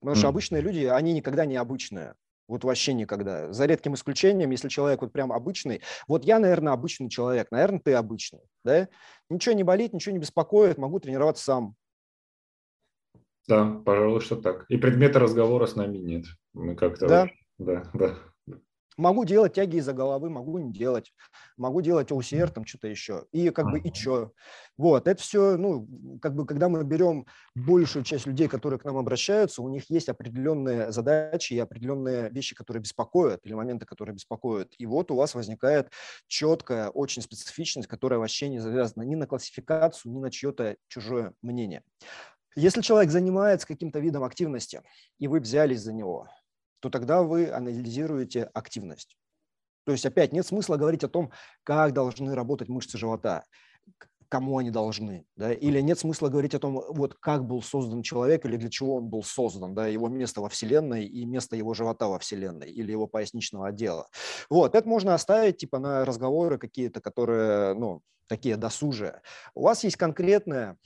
[0.00, 2.14] Потому что обычные люди, они никогда не обычные.
[2.46, 3.52] Вот вообще никогда.
[3.52, 5.82] За редким исключением, если человек вот прям обычный.
[6.06, 7.50] Вот я, наверное, обычный человек.
[7.50, 8.40] Наверное, ты обычный.
[8.64, 8.88] Да?
[9.28, 10.78] Ничего не болит, ничего не беспокоит.
[10.78, 11.74] Могу тренироваться сам.
[13.46, 14.64] Да, пожалуй, что так.
[14.70, 16.24] И предмета разговора с нами нет.
[16.54, 17.06] Мы как-то...
[17.06, 17.30] Да.
[17.58, 18.16] Да, да.
[18.98, 21.14] Могу делать тяги из-за головы, могу не делать.
[21.56, 23.26] Могу делать OCR, там что-то еще.
[23.30, 24.32] И как бы и что.
[24.76, 25.88] Вот, это все, ну,
[26.20, 27.24] как бы, когда мы берем
[27.54, 32.56] большую часть людей, которые к нам обращаются, у них есть определенные задачи и определенные вещи,
[32.56, 34.74] которые беспокоят, или моменты, которые беспокоят.
[34.78, 35.92] И вот у вас возникает
[36.26, 41.84] четкая, очень специфичность, которая вообще не завязана ни на классификацию, ни на чье-то чужое мнение.
[42.56, 44.82] Если человек занимается каким-то видом активности,
[45.20, 46.26] и вы взялись за него,
[46.80, 49.16] то тогда вы анализируете активность.
[49.84, 53.44] То есть опять нет смысла говорить о том, как должны работать мышцы живота,
[54.28, 58.44] кому они должны, да, или нет смысла говорить о том, вот как был создан человек
[58.44, 62.08] или для чего он был создан, да, его место во Вселенной и место его живота
[62.08, 64.08] во Вселенной или его поясничного отдела.
[64.50, 69.22] Вот, это можно оставить типа на разговоры какие-то, которые, ну, такие досужие.
[69.54, 70.76] У вас есть конкретная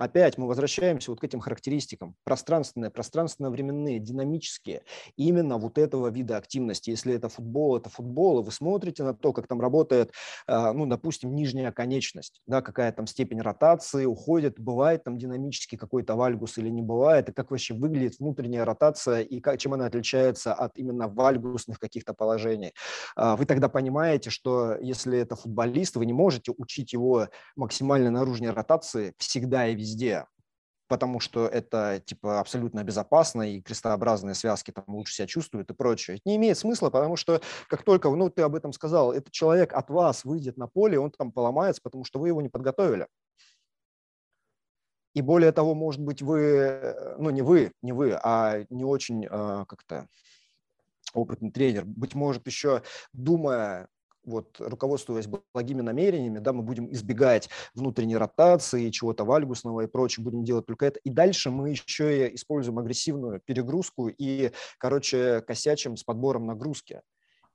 [0.00, 2.16] Опять мы возвращаемся вот к этим характеристикам.
[2.24, 4.82] Пространственные, пространственно-временные, динамические.
[5.16, 6.88] Именно вот этого вида активности.
[6.88, 10.10] Если это футбол, это футбол, и вы смотрите на то, как там работает,
[10.46, 16.14] а, ну, допустим, нижняя конечность, да, какая там степень ротации уходит, бывает там динамический какой-то
[16.14, 20.54] вальгус или не бывает, и как вообще выглядит внутренняя ротация, и как, чем она отличается
[20.54, 22.72] от именно вальгусных каких-то положений.
[23.16, 28.52] А, вы тогда понимаете, что если это футболист, вы не можете учить его максимально наружной
[28.52, 30.26] ротации всегда и везде везде,
[30.88, 36.16] потому что это типа абсолютно безопасно, и крестообразные связки там лучше себя чувствуют и прочее.
[36.16, 39.72] Это не имеет смысла, потому что как только, ну, ты об этом сказал, этот человек
[39.72, 43.06] от вас выйдет на поле, он там поломается, потому что вы его не подготовили.
[45.14, 49.64] И более того, может быть, вы, ну, не вы, не вы, а не очень а,
[49.64, 50.06] как-то
[51.14, 52.82] опытный тренер, быть может, еще
[53.12, 53.88] думая
[54.30, 60.44] вот, руководствуясь благими намерениями, да, мы будем избегать внутренней ротации, чего-то вальгусного и прочее, будем
[60.44, 61.00] делать только это.
[61.00, 67.02] И дальше мы еще и используем агрессивную перегрузку и, короче, косячим с подбором нагрузки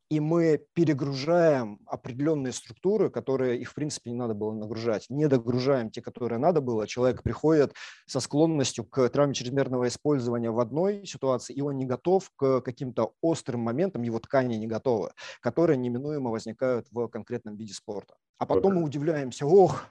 [0.10, 5.08] и мы перегружаем определенные структуры, которые их, в принципе, не надо было нагружать.
[5.10, 6.88] Не догружаем те, которые надо было.
[6.88, 7.74] Человек приходит
[8.06, 13.14] со склонностью к травме чрезмерного использования в одной ситуации, и он не готов к каким-то
[13.22, 18.16] острым моментам, его ткани не готовы, которые неминуемо возникают в конкретном виде спорта.
[18.38, 19.86] А потом мы удивляемся, ох,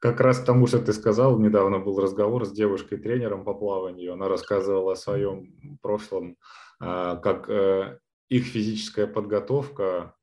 [0.00, 4.12] как раз к тому, что ты сказал, недавно был разговор с девушкой-тренером по плаванию.
[4.12, 6.36] Она рассказывала о своем прошлом,
[6.78, 7.98] а, как э,
[8.28, 10.14] их физическая подготовка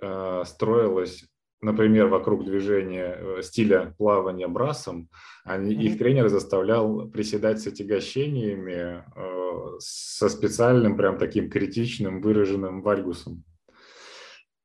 [0.00, 1.24] э, строилась,
[1.60, 5.08] например, вокруг движения э, стиля плавания брасом,
[5.44, 5.82] они, mm-hmm.
[5.82, 13.44] их тренер заставлял приседать с отягощениями э, со специальным, прям таким критичным выраженным вальгусом.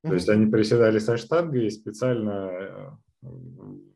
[0.04, 0.10] Mm-hmm.
[0.10, 2.90] То есть они приседали со штангой и специально э,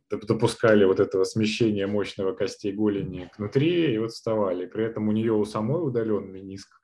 [0.10, 4.66] допускали вот этого смещения мощного костей голени внутри и вот вставали.
[4.66, 6.82] При этом у нее у самой удаленный низк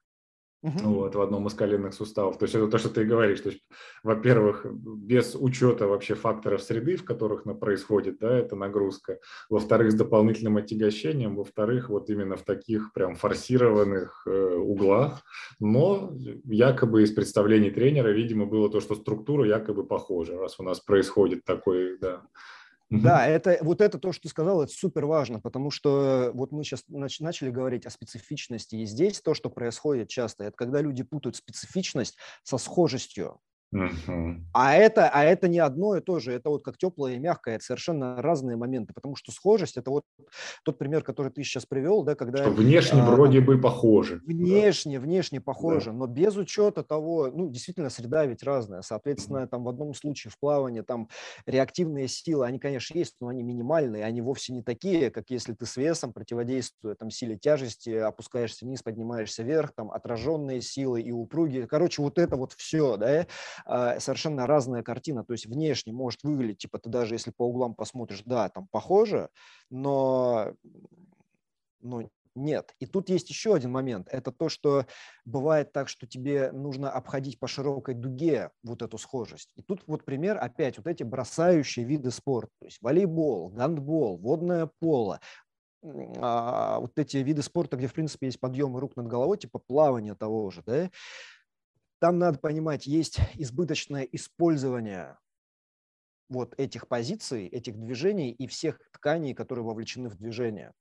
[0.63, 0.79] Угу.
[0.83, 2.37] Вот, в одном из коленных суставов.
[2.37, 3.41] То есть это то, что ты говоришь.
[3.41, 3.63] То есть,
[4.03, 9.19] во-первых, без учета вообще факторов среды, в которых она происходит, да, эта нагрузка.
[9.49, 11.35] Во-вторых, с дополнительным отягощением.
[11.35, 15.23] Во-вторых, вот именно в таких прям форсированных э, углах.
[15.59, 16.13] Но
[16.45, 21.43] якобы из представлений тренера, видимо, было то, что структура якобы похожа, раз у нас происходит
[21.43, 22.21] такой, да,
[22.91, 26.63] да, это вот это то, что ты сказал, это супер важно, потому что вот мы
[26.63, 31.03] сейчас нач, начали говорить о специфичности, и здесь то, что происходит часто, это когда люди
[31.03, 33.39] путают специфичность со схожестью.
[34.53, 36.33] А, это, а это не одно и то же.
[36.33, 37.55] Это вот как теплое и мягкое.
[37.55, 38.93] Это совершенно разные моменты.
[38.93, 40.03] Потому что схожесть– это вот
[40.63, 42.43] тот пример, который ты сейчас привел, да, когда…
[42.43, 44.21] Что внешне а, вроде бы похоже.
[44.25, 45.05] Внешне, да.
[45.05, 45.97] внешне похоже, да.
[45.97, 48.81] но без учета того, ну, действительно, среда ведь разная.
[48.81, 51.07] Соответственно, там в одном случае в плавании там
[51.45, 55.65] реактивные силы, они, конечно, есть, но они минимальные, они вовсе не такие, как если ты
[55.65, 61.67] с весом, противодействуя там силе тяжести, опускаешься вниз, поднимаешься вверх, там отраженные силы и упруги.
[61.69, 63.27] Короче, вот это вот все, да,
[63.65, 65.23] совершенно разная картина.
[65.23, 69.29] То есть внешне может выглядеть, типа ты даже если по углам посмотришь, да, там похоже,
[69.69, 70.53] но,
[71.81, 72.73] но нет.
[72.79, 74.07] И тут есть еще один момент.
[74.09, 74.85] Это то, что
[75.25, 79.51] бывает так, что тебе нужно обходить по широкой дуге вот эту схожесть.
[79.55, 82.51] И тут вот пример опять вот эти бросающие виды спорта.
[82.59, 85.19] То есть волейбол, гандбол, водное поло,
[85.83, 90.15] а, вот эти виды спорта, где, в принципе, есть подъемы рук над головой, типа плавания
[90.15, 90.89] того же, да,
[92.01, 95.17] там надо понимать, есть избыточное использование
[96.29, 100.73] вот этих позиций, этих движений и всех тканей, которые вовлечены в движение.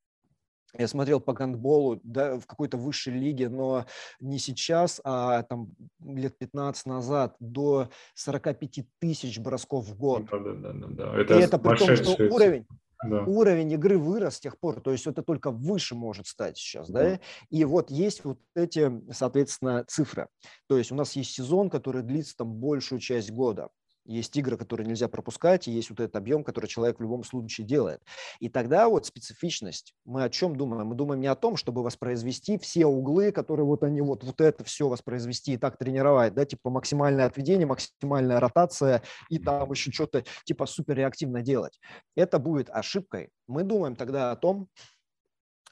[0.75, 3.85] я смотрел по гандболу да, в какой-то высшей лиге, но
[4.19, 10.25] не сейчас, а там лет 15 назад до 45 тысяч бросков в год.
[10.31, 11.21] Да, да, да, да.
[11.21, 12.65] Это, И это при том, что уровень,
[13.03, 13.23] да.
[13.23, 17.01] уровень игры вырос с тех пор, то есть это только выше может стать сейчас, да,
[17.01, 17.19] да?
[17.49, 20.27] и вот есть вот эти, соответственно, цифры,
[20.67, 23.69] то есть у нас есть сезон, который длится там большую часть года,
[24.05, 27.67] есть игры, которые нельзя пропускать, и есть вот этот объем, который человек в любом случае
[27.67, 28.01] делает.
[28.39, 29.93] И тогда вот специфичность.
[30.05, 30.87] Мы о чем думаем?
[30.87, 34.63] Мы думаем не о том, чтобы воспроизвести все углы, которые вот они вот, вот это
[34.63, 40.23] все воспроизвести и так тренировать, да, типа максимальное отведение, максимальная ротация и там еще что-то
[40.45, 41.79] типа супер реактивно делать.
[42.15, 43.29] Это будет ошибкой.
[43.47, 44.67] Мы думаем тогда о том,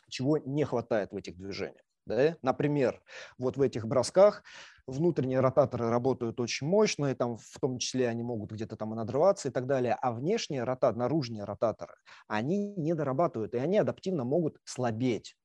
[0.09, 1.88] чего не хватает в этих движениях.
[2.09, 2.35] Да?
[2.41, 3.01] Например,
[3.37, 4.43] вот в этих бросках
[4.87, 8.95] внутренние ротаторы работают очень мощно, и там в том числе они могут где-то там и
[8.97, 11.95] надрываться и так далее, а внешние ротаторы, наружные ротаторы,
[12.27, 15.35] они не дорабатывают, и они адаптивно могут слабеть.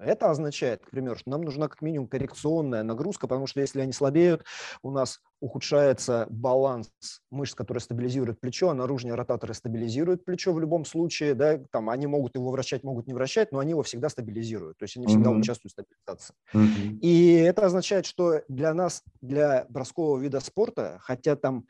[0.00, 3.92] Это означает, к примеру, что нам нужна как минимум коррекционная нагрузка, потому что если они
[3.92, 4.44] слабеют,
[4.82, 6.90] у нас ухудшается баланс
[7.30, 11.34] мышц, которые стабилизируют плечо, а наружные ротаторы стабилизируют плечо в любом случае.
[11.34, 14.78] Да, там они могут его вращать, могут не вращать, но они его всегда стабилизируют.
[14.78, 15.38] То есть они всегда mm-hmm.
[15.38, 16.34] участвуют в стабилизации.
[16.54, 16.98] Mm-hmm.
[17.00, 21.66] И это означает, что для нас, для броскового вида спорта, хотя там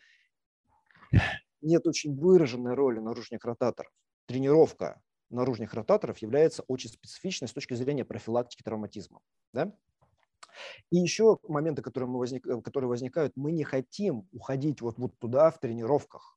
[1.61, 3.93] нет очень выраженной роли наружных ротаторов,
[4.27, 5.01] тренировка
[5.31, 9.21] наружных ротаторов является очень специфичной с точки зрения профилактики травматизма.
[9.53, 9.73] Да?
[10.91, 15.19] И еще моменты, которые, мы возник, э, которые возникают, мы не хотим уходить вот, вот
[15.19, 16.37] туда в тренировках.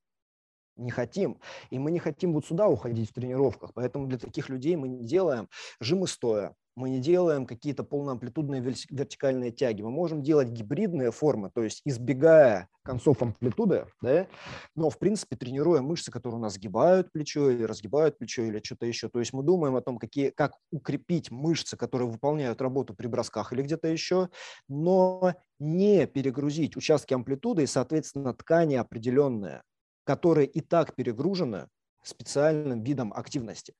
[0.76, 1.39] Не хотим.
[1.70, 3.74] И мы не хотим вот сюда уходить в тренировках.
[3.74, 5.48] Поэтому для таких людей мы не делаем
[5.80, 9.82] жимы стоя, мы не делаем какие-то полноамплитудные вертикальные тяги.
[9.82, 14.28] Мы можем делать гибридные формы, то есть избегая концов амплитуды, да,
[14.76, 18.86] но в принципе тренируя мышцы, которые у нас сгибают плечо или разгибают плечо или что-то
[18.86, 19.08] еще.
[19.08, 23.54] То есть мы думаем о том, какие, как укрепить мышцы, которые выполняют работу при бросках
[23.54, 24.30] или где-то еще,
[24.68, 29.62] но не перегрузить участки амплитуды и, соответственно, ткани определенные,
[30.04, 31.68] которые и так перегружены
[32.04, 33.74] специальным видом активности.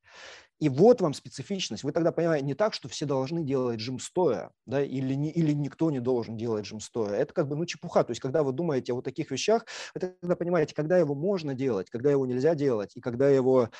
[0.64, 1.84] И вот вам специфичность.
[1.84, 5.52] Вы тогда понимаете не так, что все должны делать жим стоя, да, или, не, или
[5.52, 7.16] никто не должен делать жим стоя.
[7.16, 8.06] Это как бы ну, чепуха.
[8.06, 11.54] То есть когда вы думаете о вот таких вещах, вы тогда понимаете, когда его можно
[11.54, 13.72] делать, когда его нельзя делать, и когда его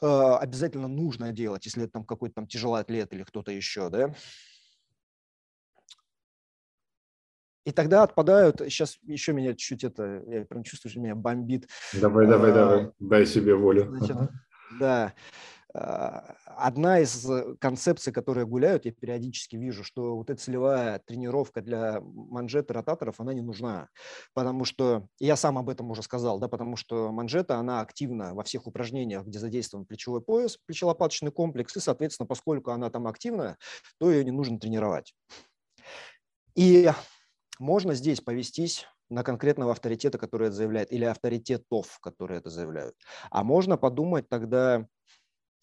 [0.00, 4.14] э, обязательно нужно делать, если это там какой-то там тяжелый атлет или кто-то еще, да.
[7.64, 11.68] И тогда отпадают, сейчас еще меня чуть это, я прям чувствую, что меня бомбит.
[12.00, 13.88] Давай, давай, а, давай, дай себе волю.
[13.96, 14.16] Значит,
[14.78, 15.14] да,
[15.72, 17.26] одна из
[17.58, 23.32] концепций, которые гуляют, я периодически вижу, что вот эта целевая тренировка для манжеты ротаторов, она
[23.32, 23.88] не нужна,
[24.34, 28.42] потому что, я сам об этом уже сказал, да, потому что манжета, она активна во
[28.44, 33.56] всех упражнениях, где задействован плечевой пояс, плечелопаточный комплекс, и, соответственно, поскольку она там активна,
[33.98, 35.14] то ее не нужно тренировать.
[36.54, 36.90] И
[37.58, 42.94] можно здесь повестись на конкретного авторитета, который это заявляет, или авторитетов, которые это заявляют.
[43.30, 44.86] А можно подумать тогда,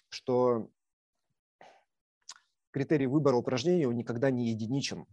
[0.10, 0.70] что
[2.72, 5.06] критерий выбора упражнений он никогда не единичен.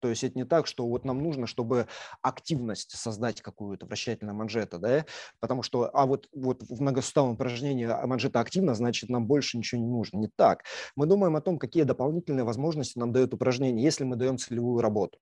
[0.00, 1.86] То есть это не так, что вот нам нужно, чтобы
[2.22, 5.04] активность создать какую-то вращательная манжета, да,
[5.40, 9.86] потому что, а вот, вот в многосуставном упражнении манжета активна, значит, нам больше ничего не
[9.86, 10.18] нужно.
[10.18, 10.64] Не так.
[10.96, 15.18] Мы думаем о том, какие дополнительные возможности нам дает упражнение, если мы даем целевую работу.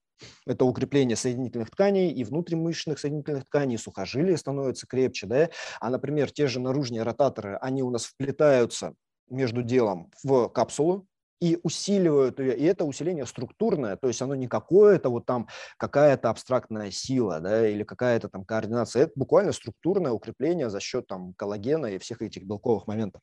[0.47, 5.51] Это укрепление соединительных тканей и внутримышечных соединительных тканей, сухожилия становятся крепче, да,
[5.81, 8.95] а, например, те же наружные ротаторы, они у нас вплетаются
[9.31, 11.07] между делом в капсулу,
[11.41, 16.31] и усиливают ее, и это усиление структурное, то есть оно не какое-то вот там какая-то
[16.31, 21.87] абстрактная сила, да, или какая-то там координация, это буквально структурное укрепление за счет там коллагена
[21.87, 23.23] и всех этих белковых моментов.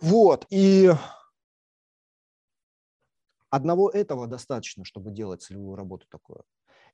[0.00, 0.90] Вот, и
[3.50, 6.44] одного этого достаточно, чтобы делать целевую работу такую.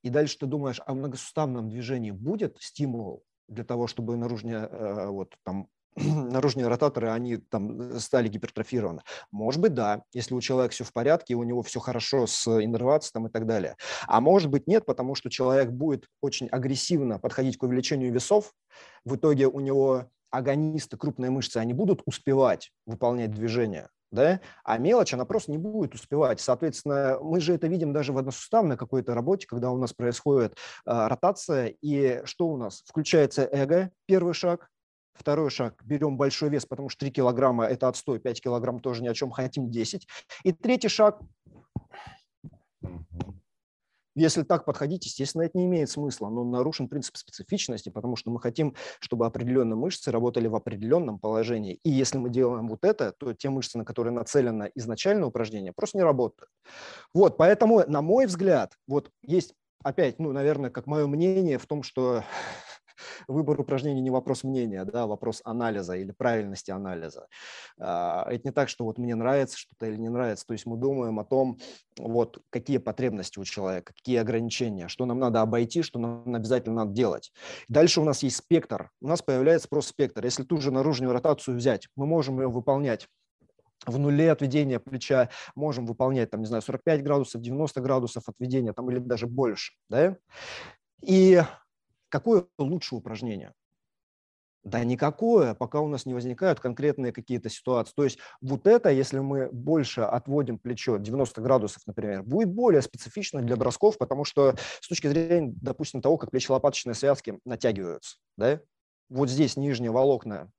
[0.03, 5.07] И дальше ты думаешь, а в многосуставном движении будет стимул для того, чтобы наружная э,
[5.07, 5.69] вот там
[6.31, 9.03] наружные ротаторы, они там э, стали гипертрофированы.
[9.31, 13.13] Может быть, да, если у человека все в порядке, у него все хорошо с иннервацией
[13.13, 13.77] там, и так далее.
[14.07, 18.53] А может быть, нет, потому что человек будет очень агрессивно подходить к увеличению весов,
[19.05, 25.15] в итоге у него агонисты, крупные мышцы, они будут успевать выполнять движения, да, а мелочь,
[25.15, 26.41] она просто не будет успевать.
[26.41, 31.07] Соответственно, мы же это видим даже в односуставной какой-то работе, когда у нас происходит э,
[31.07, 32.83] ротация, и что у нас?
[32.87, 34.69] Включается эго, первый шаг,
[35.19, 39.09] Второй шаг, берем большой вес, потому что 3 килограмма– это отстой, 5 килограмм тоже ни
[39.09, 40.07] о чем, хотим 10.
[40.45, 41.21] И третий шаг,
[44.19, 48.41] Если так подходить, естественно, это не имеет смысла, но нарушен принцип специфичности, потому что мы
[48.41, 51.81] хотим, чтобы определенные мышцы работали в определенном положении.
[51.85, 55.99] И если мы делаем вот это, то те мышцы, на которые нацелено изначально упражнение, просто
[55.99, 56.49] не работают.
[57.13, 59.53] Вот, поэтому, на мой взгляд, вот есть
[59.83, 62.25] опять, ну, наверное, как мое мнение в том, что
[63.29, 67.27] выбор упражнений не вопрос мнения, да, а вопрос анализа или правильности анализа.
[67.79, 70.47] А, это не так, что вот мне нравится что-то или не нравится.
[70.47, 71.59] То есть мы думаем о том,
[71.99, 76.93] вот какие потребности у человека, какие ограничения, что нам надо обойти, что нам обязательно надо
[76.93, 77.33] делать.
[77.69, 78.91] Дальше у нас есть спектр.
[79.01, 80.25] У нас появляется просто спектр.
[80.25, 83.09] Если ту же наружную ротацию взять, мы можем ее выполнять
[83.85, 88.91] в нуле отведения плеча можем выполнять, там, не знаю, 45 градусов, 90 градусов отведения, там,
[88.91, 90.17] или даже больше, да?
[91.03, 91.43] И
[92.09, 93.55] Какое лучше упражнение?
[94.65, 97.93] Да никакое, пока у нас не возникают конкретные какие-то ситуации.
[97.95, 103.41] То есть вот это, если мы больше отводим плечо 90 градусов, например, будет более специфично
[103.43, 108.61] для бросков, потому что с точки зрения, допустим, того, как плечелопаточные связки натягиваются, да,
[109.09, 110.51] вот здесь нижние волокна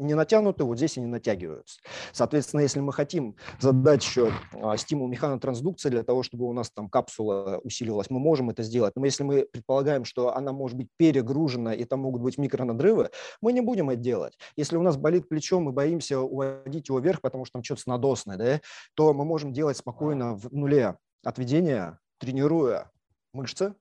[0.00, 1.80] не натянуты, вот здесь они натягиваются.
[2.12, 6.88] Соответственно, если мы хотим задать еще а, стимул механотрансдукции для того, чтобы у нас там
[6.88, 8.94] капсула усилилась, мы можем это сделать.
[8.96, 13.52] Но если мы предполагаем, что она может быть перегружена и там могут быть микронадрывы, мы
[13.52, 14.38] не будем это делать.
[14.56, 18.36] Если у нас болит плечо, мы боимся уводить его вверх, потому что там что-то снадосное,
[18.36, 18.60] да,
[18.94, 22.90] то мы можем делать спокойно в нуле отведения, тренируя
[23.32, 23.74] мышцы,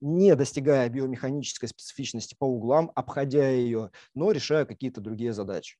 [0.00, 5.76] не достигая биомеханической специфичности по углам, обходя ее, но решая какие-то другие задачи.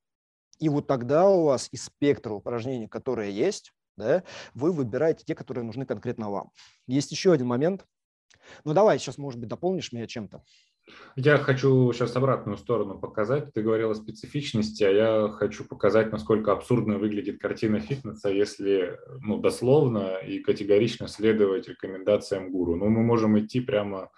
[0.59, 5.65] И вот тогда у вас из спектра упражнений, которые есть, да, вы выбираете те, которые
[5.65, 6.51] нужны конкретно вам.
[6.87, 7.85] Есть еще один момент.
[8.65, 10.43] Ну давай, сейчас, может быть, дополнишь меня чем-то.
[11.17, 13.53] Я хочу сейчас обратную сторону показать.
[13.53, 19.39] Ты говорил о специфичности, а я хочу показать, насколько абсурдно выглядит картина фитнеса, если ну,
[19.39, 22.77] дословно и категорично следовать рекомендациям гуру.
[22.77, 24.11] Ну, мы можем идти прямо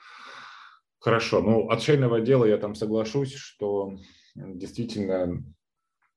[0.99, 1.41] хорошо.
[1.41, 3.95] Ну, от шейного отдела я там соглашусь, что
[4.35, 5.43] действительно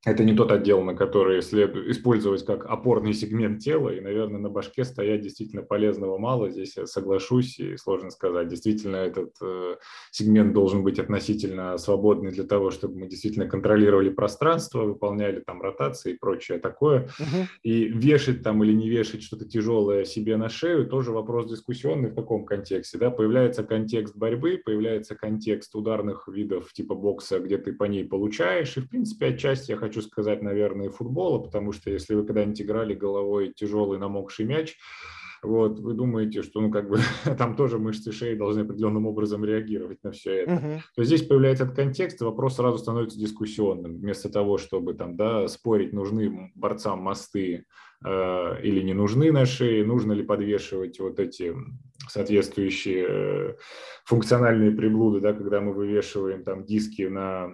[0.05, 4.49] это не тот отдел, на который следует использовать как опорный сегмент тела, и, наверное, на
[4.49, 6.49] башке стоять действительно полезного мало.
[6.49, 8.49] Здесь я соглашусь, и сложно сказать.
[8.49, 9.77] Действительно, этот э,
[10.11, 16.13] сегмент должен быть относительно свободный для того, чтобы мы действительно контролировали пространство, выполняли там ротации
[16.13, 17.09] и прочее такое.
[17.19, 17.47] Угу.
[17.63, 22.15] И вешать там или не вешать что-то тяжелое себе на шею тоже вопрос дискуссионный в
[22.15, 22.97] каком контексте.
[22.97, 23.09] Да?
[23.09, 28.81] Появляется контекст борьбы, появляется контекст ударных видов типа бокса, где ты по ней получаешь, и,
[28.81, 32.93] в принципе, отчасти я хочу хочу сказать, наверное, футбола, потому что если вы когда-нибудь играли
[32.93, 34.77] головой тяжелый намокший мяч,
[35.43, 36.99] вот, вы думаете, что ну, как бы,
[37.37, 40.51] там тоже мышцы шеи должны определенным образом реагировать на все это.
[40.51, 40.79] Uh-huh.
[40.95, 43.97] То здесь появляется этот контекст, вопрос сразу становится дискуссионным.
[43.97, 47.65] Вместо того, чтобы там, да, спорить, нужны борцам мосты
[48.05, 51.53] э, или не нужны на шее, нужно ли подвешивать вот эти
[52.07, 53.55] соответствующие э,
[54.05, 57.53] функциональные приблуды, да, когда мы вывешиваем там диски на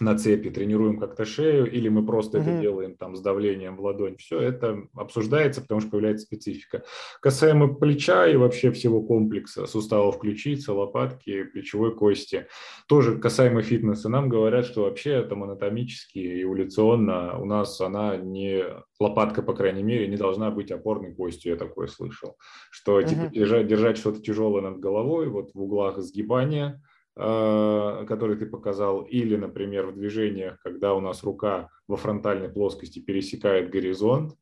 [0.00, 2.42] на цепи, тренируем как-то шею, или мы просто mm-hmm.
[2.42, 4.16] это делаем там с давлением в ладонь.
[4.16, 6.84] Все это обсуждается, потому что появляется специфика.
[7.20, 12.46] Касаемо плеча и вообще всего комплекса суставов ключицы, лопатки, плечевой кости,
[12.88, 18.64] тоже касаемо фитнеса, нам говорят, что вообще там анатомически и эволюционно у нас она не,
[18.98, 22.36] лопатка, по крайней мере, не должна быть опорной костью, я такое слышал,
[22.70, 23.08] что mm-hmm.
[23.08, 26.82] типа держать, держать что-то тяжелое над головой, вот в углах сгибания,
[27.14, 33.70] который ты показал, или, например, в движениях, когда у нас рука во фронтальной плоскости пересекает
[33.70, 34.34] горизонт,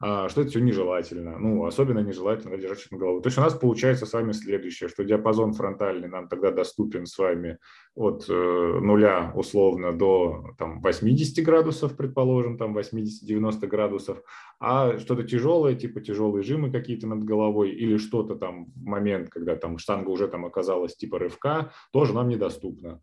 [0.00, 1.38] что это все нежелательно.
[1.38, 3.20] Ну, особенно нежелательно держать на голову.
[3.20, 7.18] То есть у нас получается с вами следующее, что диапазон фронтальный нам тогда доступен с
[7.18, 7.58] вами
[7.94, 14.22] от э, нуля условно до там, 80 градусов, предположим, там 80-90 градусов,
[14.58, 19.54] а что-то тяжелое, типа тяжелые жимы какие-то над головой или что-то там в момент, когда
[19.54, 23.00] там штанга уже там оказалась типа рывка, тоже нам недоступно.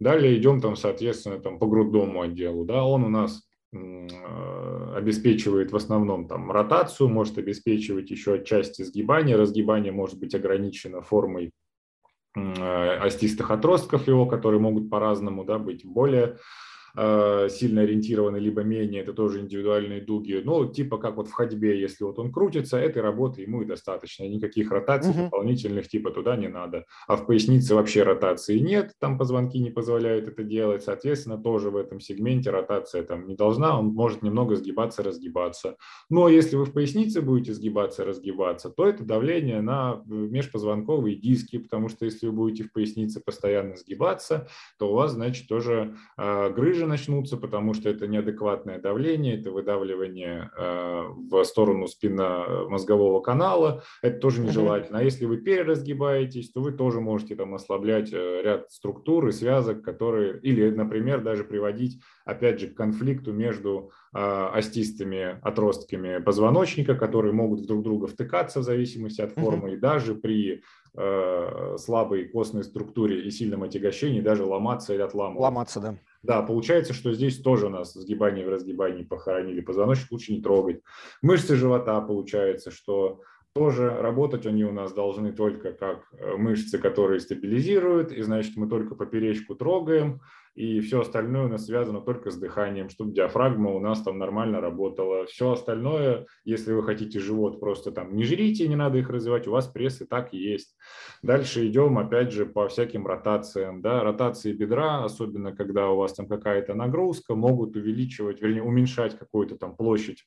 [0.00, 6.26] Далее идем там, соответственно, там по грудному отделу, да, он у нас обеспечивает в основном
[6.26, 9.36] там ротацию, может обеспечивать еще отчасти сгибание.
[9.36, 11.52] Разгибание может быть ограничено формой
[12.34, 16.36] э, остистых отростков его, которые могут по-разному да, быть более Э,
[16.94, 20.40] сильно ориентированы, либо менее, это тоже индивидуальные дуги.
[20.44, 24.24] Ну, типа как вот в ходьбе, если вот он крутится, этой работы ему и достаточно.
[24.24, 25.24] Никаких ротаций угу.
[25.24, 26.86] дополнительных типа туда не надо.
[27.06, 30.82] А в пояснице вообще ротации нет, там позвонки не позволяют это делать.
[30.82, 35.76] Соответственно, тоже в этом сегменте ротация там не должна, он может немного сгибаться, разгибаться.
[36.08, 41.58] Но если вы в пояснице будете сгибаться, разгибаться, то это давление на э, межпозвонковые диски,
[41.58, 46.52] потому что если вы будете в пояснице постоянно сгибаться, то у вас, значит, тоже э,
[46.52, 53.82] грыжа ниже начнутся, потому что это неадекватное давление, это выдавливание э, в сторону спинномозгового канала,
[54.02, 55.00] это тоже нежелательно.
[55.00, 59.82] А если вы переразгибаетесь, то вы тоже можете там ослаблять э, ряд структур и связок,
[59.82, 67.64] которые, или, например, даже приводить, опять же, к конфликту между остистыми отростками позвоночника, которые могут
[67.66, 70.64] друг друга втыкаться в зависимости от формы, и даже при
[70.94, 75.42] э, слабой костной структуре и сильном отягощении даже ломаться или отламываться.
[75.42, 75.98] Ломаться, да.
[76.22, 79.60] Да, получается, что здесь тоже у нас сгибание в разгибании похоронили.
[79.60, 80.82] Позвоночник лучше не трогать.
[81.22, 83.22] Мышцы живота, получается, что
[83.54, 88.68] тоже работать они у нас должны только как э, мышцы, которые стабилизируют, и значит мы
[88.68, 90.20] только поперечку трогаем,
[90.54, 94.60] и все остальное у нас связано только с дыханием, чтобы диафрагма у нас там нормально
[94.60, 95.24] работала.
[95.26, 99.52] Все остальное, если вы хотите живот просто там не жрите, не надо их развивать, у
[99.52, 100.76] вас пресс и так есть.
[101.22, 103.80] Дальше идем опять же по всяким ротациям.
[103.80, 104.02] Да?
[104.02, 109.76] Ротации бедра, особенно когда у вас там какая-то нагрузка, могут увеличивать, вернее уменьшать какую-то там
[109.76, 110.24] площадь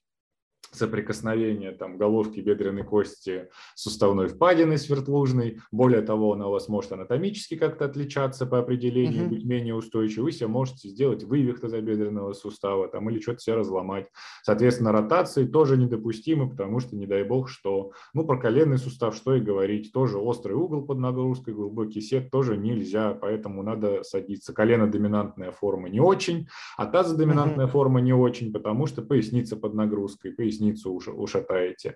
[0.76, 5.60] соприкосновения там, головки бедренной кости суставной впадины свертлужной.
[5.72, 9.30] Более того, она у вас может анатомически как-то отличаться по определению, mm-hmm.
[9.30, 10.26] быть менее устойчивой.
[10.26, 14.08] Вы себе можете сделать вывих тазобедренного сустава там, или что-то себе разломать.
[14.44, 17.92] Соответственно, ротации тоже недопустимы, потому что, не дай бог, что...
[18.14, 19.92] Ну, про коленный сустав что и говорить.
[19.94, 24.54] Тоже острый угол под нагрузкой, глубокий сет тоже нельзя, поэтому надо садиться.
[24.54, 26.48] Колено-доминантная форма не очень,
[26.78, 27.70] а тазодоминантная mm-hmm.
[27.70, 31.96] форма не очень, потому что поясница под нагрузкой, поясница поясницу ушатаете.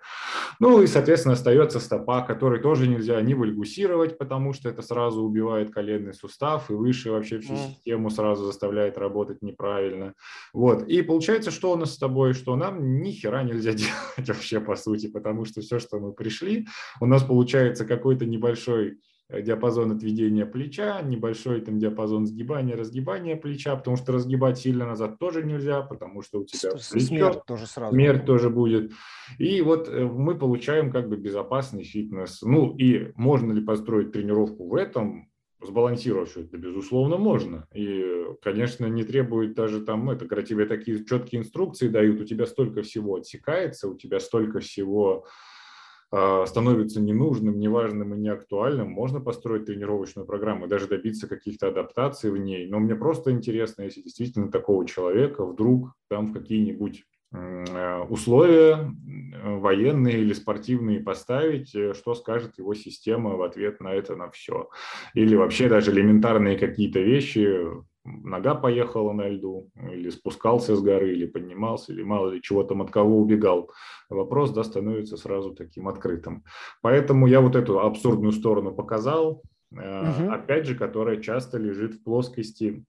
[0.60, 5.72] Ну и, соответственно, остается стопа, который тоже нельзя не вальгусировать, потому что это сразу убивает
[5.72, 10.14] коленный сустав и выше вообще всю систему сразу заставляет работать неправильно.
[10.54, 10.88] Вот.
[10.88, 13.72] И получается, что у нас с тобой, что нам ни хера нельзя
[14.18, 16.68] делать вообще по сути, потому что все, что мы пришли,
[17.00, 19.00] у нас получается какой-то небольшой
[19.30, 25.44] диапазон отведения плеча, небольшой там диапазон сгибания, разгибания плеча, потому что разгибать сильно назад тоже
[25.44, 27.94] нельзя, потому что у тебя плечо, смерть тоже сразу.
[27.94, 28.94] Смерть тоже будет.
[29.38, 32.42] И вот э, мы получаем как бы безопасный фитнес.
[32.42, 35.30] Ну и можно ли построить тренировку в этом?
[35.60, 37.68] Сбалансировать все это, безусловно, можно.
[37.74, 38.06] И,
[38.44, 42.84] конечно, не требует даже там, это, когда тебе такие четкие инструкции дают, у тебя столько
[42.84, 45.26] всего отсекается, у тебя столько всего
[46.10, 52.68] становится ненужным, неважным и неактуальным, можно построить тренировочную программу даже добиться каких-то адаптаций в ней.
[52.70, 57.04] Но мне просто интересно, если действительно такого человека вдруг там в какие-нибудь
[57.34, 58.90] э, условия
[59.44, 64.70] военные или спортивные поставить, э, что скажет его система в ответ на это, на все.
[65.14, 67.68] Или вообще даже элементарные какие-то вещи,
[68.08, 72.82] нога поехала на льду, или спускался с горы, или поднимался, или мало ли чего там
[72.82, 73.72] от кого убегал.
[74.10, 76.44] Вопрос да, становится сразу таким открытым.
[76.82, 80.32] Поэтому я вот эту абсурдную сторону показал, угу.
[80.32, 82.86] опять же, которая часто лежит в плоскости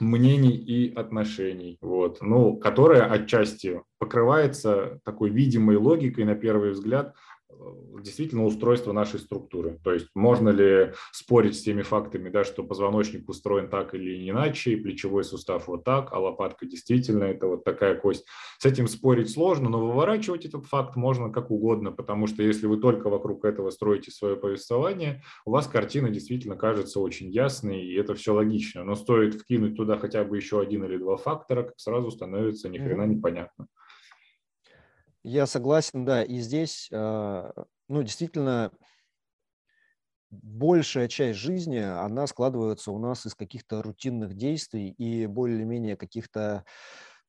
[0.00, 7.14] мнений и отношений, вот, ну, которая отчасти покрывается такой видимой логикой на первый взгляд,
[8.02, 9.78] действительно устройство нашей структуры.
[9.82, 14.72] То есть можно ли спорить с теми фактами, да, что позвоночник устроен так или иначе,
[14.72, 18.26] и плечевой сустав вот так, а лопатка действительно это вот такая кость.
[18.58, 22.78] С этим спорить сложно, но выворачивать этот факт можно как угодно, потому что если вы
[22.78, 28.14] только вокруг этого строите свое повествование, у вас картина действительно кажется очень ясной, и это
[28.14, 28.84] все логично.
[28.84, 32.78] Но стоит вкинуть туда хотя бы еще один или два фактора, как сразу становится ни
[32.78, 33.68] хрена непонятно.
[35.30, 36.22] Я согласен, да.
[36.24, 37.52] И здесь, а,
[37.88, 38.72] ну, действительно,
[40.30, 46.64] большая часть жизни, она складывается у нас из каких-то рутинных действий и более-менее каких-то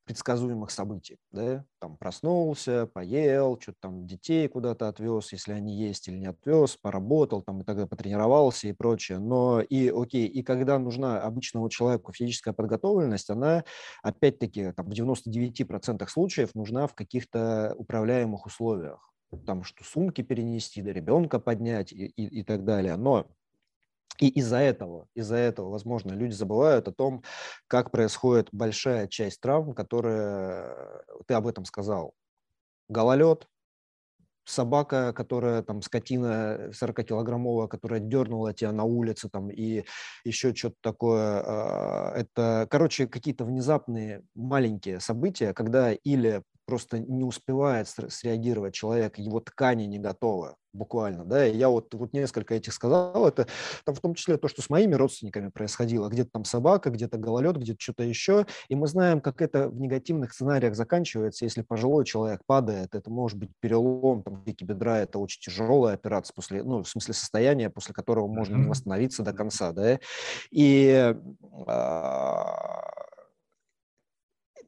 [0.10, 1.20] предсказуемых событий.
[1.32, 1.64] Да?
[1.80, 7.44] Там проснулся, поел, что-то там детей куда-то отвез, если они есть или не отвез, поработал
[7.44, 9.20] там и тогда потренировался и прочее.
[9.20, 13.64] Но и окей, и когда нужна обычному человеку физическая подготовленность, она
[14.02, 19.14] опять-таки там, в 99% случаев нужна в каких-то управляемых условиях.
[19.46, 22.96] Там что сумки перенести, да ребенка поднять и, и, и так далее.
[22.96, 23.28] Но
[24.20, 27.24] и из-за этого, из-за этого, возможно, люди забывают о том,
[27.68, 30.76] как происходит большая часть травм, которые
[31.28, 32.14] ты об этом сказал.
[32.90, 33.48] Гололед,
[34.46, 39.84] собака, которая там скотина 40-килограммовая, которая дернула тебя на улице там и
[40.24, 41.42] еще что-то такое.
[41.46, 49.40] А, это, короче, какие-то внезапные маленькие события, когда или просто не успевает среагировать человек, его
[49.40, 53.48] ткани не готовы буквально, да, и я вот, вот несколько этих сказал, это
[53.86, 57.58] там в том числе то, что с моими родственниками происходило, где-то там собака, где-то гололед,
[57.58, 62.42] где-то что-то еще, и мы знаем, как это в негативных сценариях заканчивается, если пожилой человек
[62.46, 66.88] падает, это может быть перелом там, веки бедра, это очень тяжелая операция после, ну, в
[66.88, 70.00] смысле состояния, после которого можно не восстановиться до конца, да,
[70.52, 71.16] и
[71.66, 72.99] а,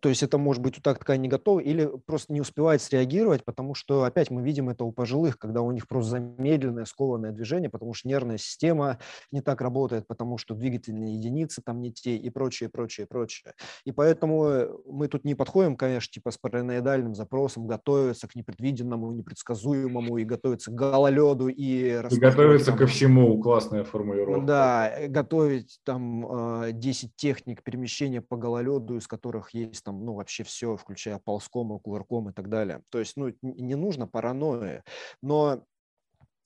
[0.01, 3.45] то есть это может быть у так ткань не готова или просто не успевает среагировать,
[3.45, 7.69] потому что опять мы видим это у пожилых, когда у них просто замедленное, скованное движение,
[7.69, 8.97] потому что нервная система
[9.31, 13.53] не так работает, потому что двигательные единицы там не те и прочее, прочее, прочее.
[13.85, 19.11] И поэтому э, мы тут не подходим, конечно, типа с параноидальным запросом готовиться к непредвиденному,
[19.11, 22.01] непредсказуемому и готовиться к гололеду и...
[22.09, 24.45] И готовиться там, ко всему, классная формулировка.
[24.47, 30.13] Да, э, готовить там 10 э, техник перемещения по гололеду, из которых есть там, ну,
[30.13, 32.83] вообще все, включая ползком, кувырком и так далее.
[32.89, 34.83] То есть, ну, не нужно паранойи,
[35.21, 35.63] но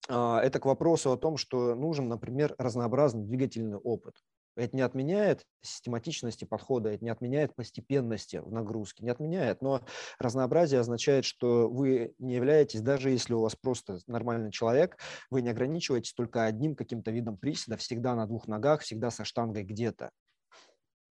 [0.08, 4.16] а, это к вопросу о том, что нужен, например, разнообразный двигательный опыт.
[4.56, 9.82] Это не отменяет систематичности подхода, это не отменяет постепенности в нагрузке, не отменяет, но
[10.18, 14.98] разнообразие означает, что вы не являетесь, даже если у вас просто нормальный человек,
[15.30, 19.64] вы не ограничиваетесь только одним каким-то видом приседа, всегда на двух ногах, всегда со штангой
[19.64, 20.12] где-то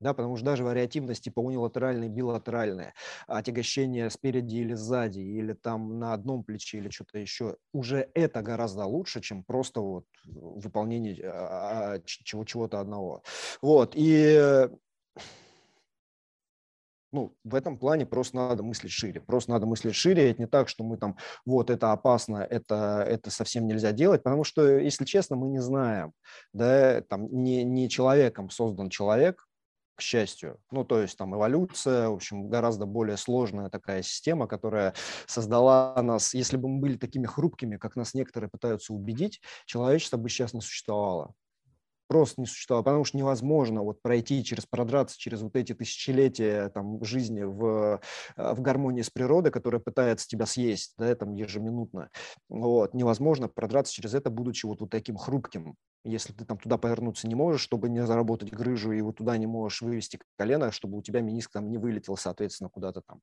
[0.04, 2.92] да, потому что даже вариативность типа унилатеральная, билатеральная,
[3.26, 8.84] отягощение спереди или сзади, или там на одном плече или что-то еще, уже это гораздо
[8.84, 13.22] лучше, чем просто вот выполнение а, а, чего, чего-то одного.
[13.62, 14.68] Вот, и
[17.12, 19.20] ну, в этом плане просто надо мыслить шире.
[19.20, 20.32] Просто надо мыслить шире.
[20.32, 21.16] Это не так, что мы там,
[21.46, 26.12] вот, это опасно, это, это совсем нельзя делать, потому что, если честно, мы не знаем,
[26.52, 29.46] да, там не, не человеком создан человек,
[29.94, 30.58] к счастью.
[30.70, 34.94] Ну, то есть там эволюция, в общем, гораздо более сложная такая система, которая
[35.26, 36.34] создала нас.
[36.34, 40.60] Если бы мы были такими хрупкими, как нас некоторые пытаются убедить, человечество бы сейчас не
[40.60, 41.34] существовало
[42.08, 47.02] просто не существовало, потому что невозможно вот пройти через, продраться через вот эти тысячелетия там,
[47.04, 48.00] жизни в,
[48.36, 52.10] э, в гармонии с природой, которая пытается тебя съесть, да, там ежеминутно.
[52.48, 52.94] Вот.
[52.94, 55.76] Невозможно продраться через это, будучи вот, вот таким хрупким.
[56.04, 59.46] Если ты там туда повернуться не можешь, чтобы не заработать грыжу, и вот туда не
[59.46, 63.20] можешь вывести колено, чтобы у тебя мениск там не вылетел, соответственно, куда-то там.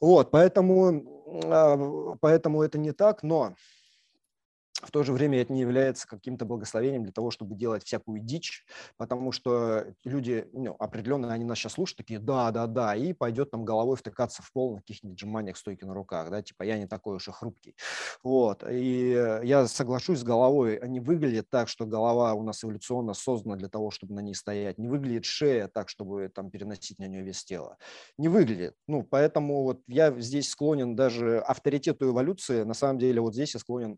[0.00, 3.54] Вот, поэтому, а, поэтому это не так, но
[4.82, 8.64] в то же время это не является каким-то благословением для того, чтобы делать всякую дичь,
[8.96, 13.50] потому что люди, ну, определенно, они нас сейчас слушают, такие, да, да, да, и пойдет
[13.50, 16.86] там головой втыкаться в пол на каких-нибудь джиманиях стойки на руках, да, типа я не
[16.86, 17.74] такой уж и хрупкий.
[18.22, 19.10] Вот, и
[19.42, 23.90] я соглашусь с головой, они выглядят так, что голова у нас эволюционно создана для того,
[23.90, 27.76] чтобы на ней стоять, не выглядит шея так, чтобы там переносить на нее вес тела,
[28.18, 28.74] не выглядит.
[28.86, 33.60] Ну, поэтому вот я здесь склонен даже авторитету эволюции, на самом деле вот здесь я
[33.60, 33.96] склонен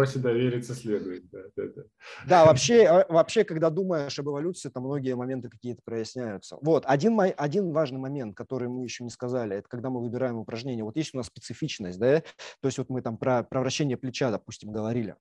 [0.00, 1.28] вопросе довериться следует.
[1.30, 1.82] Да, да, да.
[2.26, 6.58] да вообще, а, вообще, когда думаешь об эволюции, там многие моменты какие-то проясняются.
[6.60, 10.84] Вот, один, один важный момент, который мы еще не сказали, это когда мы выбираем упражнение.
[10.84, 14.30] Вот есть у нас специфичность, да, то есть вот мы там про, про вращение плеча,
[14.30, 15.16] допустим, говорили.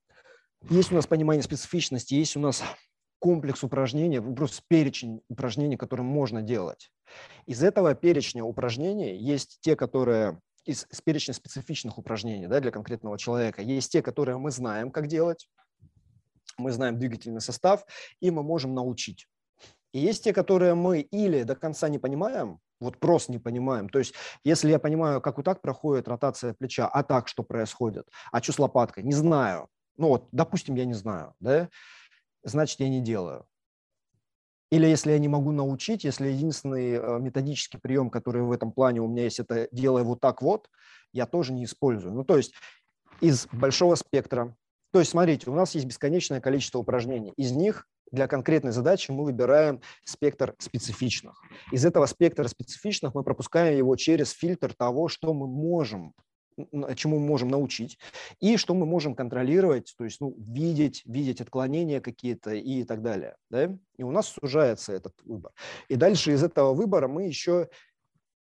[0.70, 2.64] Есть у нас понимание специфичности, есть у нас
[3.20, 6.92] комплекс упражнений, просто перечень упражнений, которые можно делать.
[7.46, 10.40] Из этого перечня упражнений есть те, которые
[10.70, 13.62] из, перечня специфичных упражнений да, для конкретного человека.
[13.62, 15.50] Есть те, которые мы знаем, как делать,
[16.58, 17.86] мы знаем двигательный состав,
[18.20, 19.28] и мы можем научить.
[19.92, 23.90] И есть те, которые мы или до конца не понимаем, вот просто не понимаем.
[23.90, 24.14] То есть,
[24.44, 28.54] если я понимаю, как вот так проходит ротация плеча, а так что происходит, а что
[28.54, 29.68] с лопаткой, не знаю.
[29.98, 31.70] Ну вот, допустим, я не знаю, да,
[32.44, 33.46] значит, я не делаю.
[34.72, 39.02] Или если я не могу научить, если единственный э, методический прием, который в этом плане
[39.02, 40.70] у меня есть, это делай вот так вот,
[41.12, 42.14] я тоже не использую.
[42.14, 42.54] Ну, то есть
[43.20, 44.56] из большого спектра.
[44.92, 47.34] То есть, смотрите, у нас есть бесконечное количество упражнений.
[47.36, 51.42] Из них для конкретной задачи мы выбираем спектр специфичных.
[51.72, 56.14] Из этого спектра специфичных мы пропускаем его через фильтр того, что мы можем
[56.96, 58.00] чему мы можем научить,
[58.40, 63.36] и что мы можем контролировать, то есть ну, видеть, видеть отклонения какие-то и так далее.
[63.50, 63.78] Да?
[63.98, 65.52] И у нас сужается этот выбор.
[65.88, 67.70] И дальше из этого выбора мы еще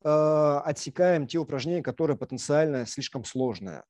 [0.04, 3.84] э, отсекаем те упражнения, которые потенциально слишком сложные.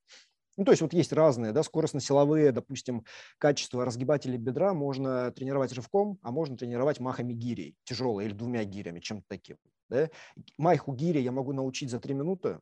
[0.56, 3.06] Ну, то есть вот есть разные, да, скоростно-силовые, допустим,
[3.40, 9.00] качества разгибателей бедра можно тренировать рывком, а можно тренировать махами гирей, тяжелой или двумя гирями,
[9.00, 9.58] чем-то таким.
[9.90, 10.10] Да?
[10.58, 12.60] Маху гири я могу научить за три минуты.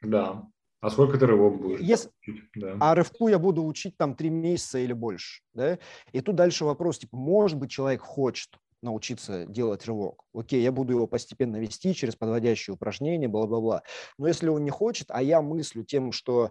[0.00, 0.48] Да.
[0.82, 1.80] А сколько ты рывок будешь?
[1.80, 2.10] Если...
[2.56, 2.76] Да.
[2.80, 5.42] А рывку я буду учить там три месяца или больше.
[5.54, 5.78] Да?
[6.10, 8.50] И тут дальше вопрос, типа, может быть, человек хочет
[8.82, 10.24] научиться делать рывок.
[10.34, 13.82] Окей, я буду его постепенно вести через подводящие упражнения, бла-бла-бла.
[14.18, 16.50] Но если он не хочет, а я мыслю тем, что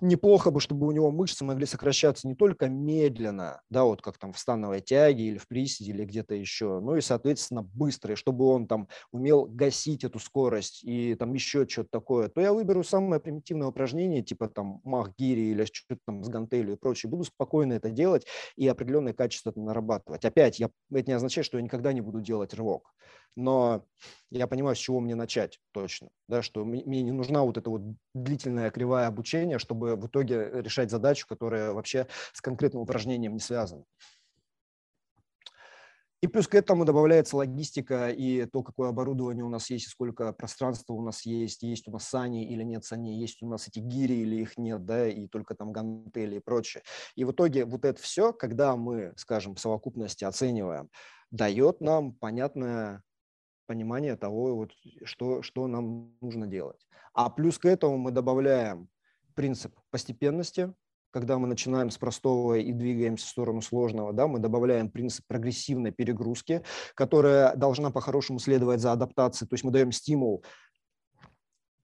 [0.00, 4.32] неплохо бы, чтобы у него мышцы могли сокращаться не только медленно, да, вот как там
[4.32, 8.46] в становой тяге или в приседе или где-то еще, но и, соответственно, быстро, и чтобы
[8.46, 13.20] он там умел гасить эту скорость и там еще что-то такое, то я выберу самое
[13.20, 17.90] примитивное упражнение, типа там мах-гири или что-то там с гантелью и прочее, буду спокойно это
[17.90, 20.24] делать и определенное качество нарабатывать.
[20.24, 22.92] Опять, я, это не означает, что я никогда не буду делать рывок,
[23.36, 23.84] но
[24.30, 27.82] я понимаю, с чего мне начать точно, да, что мне не нужна вот эта вот
[28.14, 33.84] длительная кривая обучения, чтобы в итоге решать задачу, которая вообще с конкретным упражнением не связана.
[36.22, 40.34] И плюс к этому добавляется логистика и то, какое оборудование у нас есть, и сколько
[40.34, 43.78] пространства у нас есть, есть у нас сани или нет сани, есть у нас эти
[43.78, 46.82] гири или их нет, да, и только там гантели и прочее.
[47.14, 50.90] И в итоге вот это все, когда мы, скажем, в совокупности оцениваем,
[51.30, 53.02] дает нам понятное
[53.70, 54.72] понимание того, вот,
[55.04, 56.88] что, что нам нужно делать.
[57.14, 58.88] А плюс к этому мы добавляем
[59.36, 60.74] принцип постепенности,
[61.12, 65.92] когда мы начинаем с простого и двигаемся в сторону сложного, да, мы добавляем принцип прогрессивной
[65.92, 66.64] перегрузки,
[66.96, 70.44] которая должна по-хорошему следовать за адаптацией, то есть мы даем стимул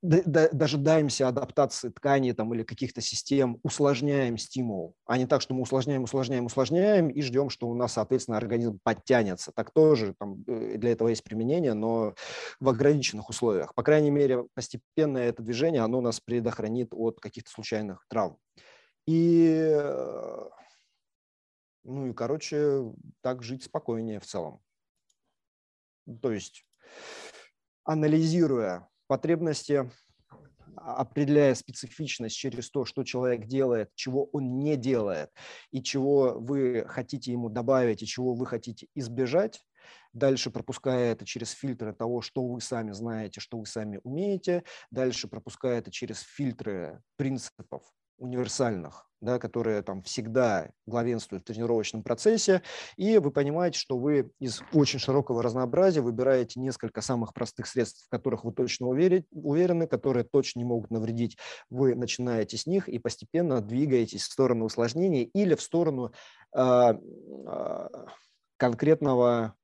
[0.07, 6.05] дожидаемся адаптации тканей там, или каких-то систем, усложняем стимул, а не так, что мы усложняем,
[6.05, 9.53] усложняем, усложняем и ждем, что у нас, соответственно, организм подтянется.
[9.53, 12.15] Так тоже там, э, для этого есть применение, но
[12.61, 13.75] в ограниченных условиях.
[13.75, 18.39] По крайней мере, постепенное это движение, оно нас предохранит от каких-то случайных травм.
[19.07, 20.49] И, э,
[21.85, 22.93] ну и, короче,
[23.23, 24.61] так жить спокойнее в целом.
[26.23, 26.65] То есть,
[27.85, 29.91] анализируя потребности,
[30.77, 35.31] определяя специфичность через то, что человек делает, чего он не делает,
[35.71, 39.65] и чего вы хотите ему добавить, и чего вы хотите избежать,
[40.13, 45.29] дальше пропуская это через фильтры того, что вы сами знаете, что вы сами умеете, дальше
[45.29, 47.83] пропуская это через фильтры принципов
[48.19, 52.63] универсальных, да, которые там всегда главенствуют в тренировочном процессе,
[52.97, 58.11] и вы понимаете, что вы из очень широкого разнообразия выбираете несколько самых простых средств, в
[58.11, 61.37] которых вы точно уверены, которые точно не могут навредить.
[61.71, 66.13] Вы начинаете с них и постепенно двигаетесь в сторону усложнений или в сторону
[66.55, 67.89] э, э,
[68.57, 69.55] конкретного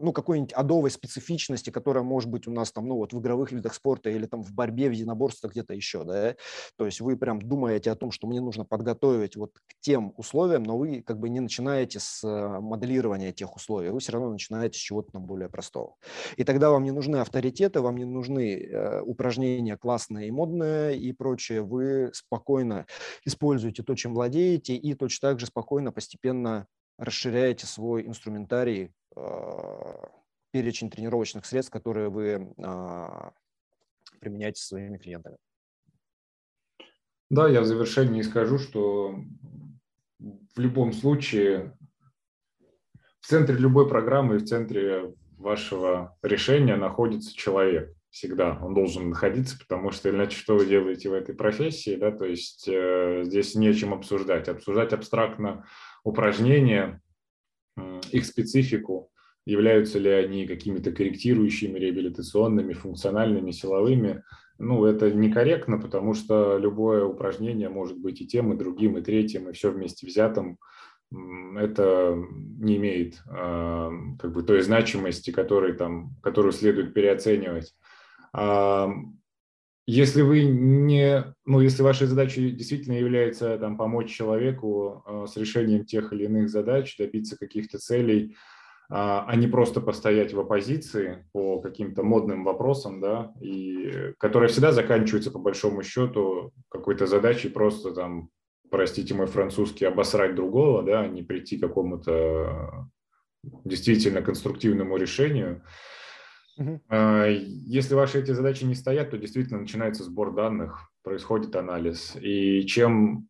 [0.00, 3.74] ну, какой-нибудь адовой специфичности, которая может быть у нас там, ну, вот в игровых видах
[3.74, 6.36] спорта или там в борьбе, в единоборствах где-то еще, да,
[6.76, 10.62] то есть вы прям думаете о том, что мне нужно подготовить вот к тем условиям,
[10.62, 14.78] но вы как бы не начинаете с э, моделирования тех условий, вы все равно начинаете
[14.78, 15.96] с чего-то там более простого.
[16.36, 21.12] И тогда вам не нужны авторитеты, вам не нужны э, упражнения классные и модные и
[21.12, 22.86] прочее, вы спокойно
[23.24, 26.66] используете то, чем владеете, и точно так же спокойно, постепенно
[26.98, 28.92] расширяете свой инструментарий
[30.50, 33.32] перечень тренировочных средств, которые вы а,
[34.20, 35.36] применяете со своими клиентами.
[37.30, 39.14] Да, я в завершении скажу, что
[40.18, 41.76] в любом случае
[43.20, 47.94] в центре любой программы в центре вашего решения находится человек.
[48.10, 52.24] Всегда он должен находиться, потому что иначе что вы делаете в этой профессии, да, то
[52.24, 54.48] есть э, здесь нечем обсуждать.
[54.48, 55.66] Обсуждать абстрактно
[56.04, 57.02] упражнения,
[58.10, 59.10] их специфику,
[59.48, 64.22] являются ли они какими-то корректирующими, реабилитационными, функциональными, силовыми.
[64.58, 69.48] Ну, это некорректно, потому что любое упражнение может быть и тем, и другим, и третьим,
[69.48, 70.58] и все вместе взятым.
[71.56, 72.14] Это
[72.58, 77.74] не имеет э, как бы той значимости, которой, там, которую следует переоценивать.
[79.90, 85.86] Если вы не, ну, если вашей задачей действительно является там, помочь человеку э, с решением
[85.86, 88.36] тех или иных задач, добиться каких-то целей,
[88.90, 94.72] а, а не просто постоять в оппозиции по каким-то модным вопросам, да, и которые всегда
[94.72, 98.28] заканчиваются по большому счету какой-то задачей просто там,
[98.70, 102.90] простите мой французский, обосрать другого, да, а не прийти к какому-то
[103.64, 105.62] действительно конструктивному решению.
[106.88, 112.16] А, если ваши эти задачи не стоят, то действительно начинается сбор данных, происходит анализ.
[112.20, 113.28] И чем,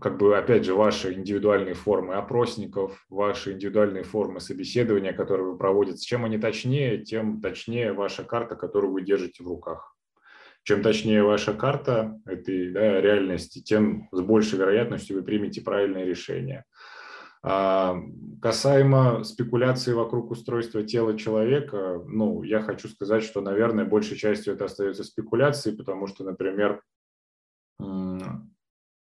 [0.00, 6.04] как бы, опять же, ваши индивидуальные формы опросников, ваши индивидуальные формы собеседования, которые вы проводите,
[6.04, 9.94] чем они точнее, тем точнее ваша карта, которую вы держите в руках.
[10.62, 16.64] Чем точнее ваша карта этой да, реальности, тем с большей вероятностью вы примете правильное решение.
[17.48, 18.02] А,
[18.42, 24.64] касаемо спекуляции вокруг устройства тела человека, ну, я хочу сказать, что, наверное, большей частью это
[24.64, 26.82] остается спекуляцией, потому что, например,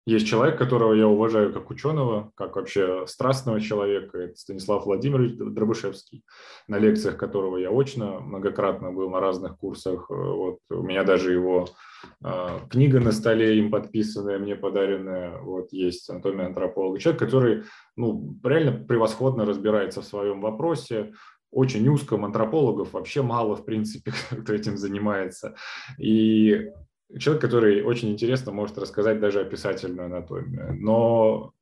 [0.08, 6.24] есть человек, которого я уважаю как ученого, как вообще страстного человека, это Станислав Владимирович Дробышевский,
[6.66, 10.08] на лекциях которого я очно многократно был на разных курсах.
[10.08, 11.68] Вот, у меня даже его
[12.24, 16.98] э, книга на столе, им подписанная, мне подаренная, вот есть анатомия антрополога.
[16.98, 17.64] Человек, который
[17.94, 21.12] ну, реально превосходно разбирается в своем вопросе,
[21.50, 25.54] очень узком, антропологов вообще мало, в принципе, кто этим занимается.
[25.98, 26.70] И
[27.18, 30.76] человек, который очень интересно может рассказать даже описательную анатомию.
[30.78, 31.52] Но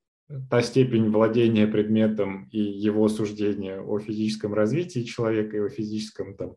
[0.51, 6.56] та степень владения предметом и его суждения о физическом развитии человека и о физическом там,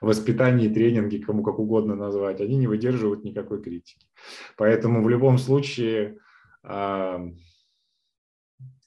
[0.00, 4.06] воспитании, тренинге, кому как угодно назвать, они не выдерживают никакой критики.
[4.56, 6.18] Поэтому в любом случае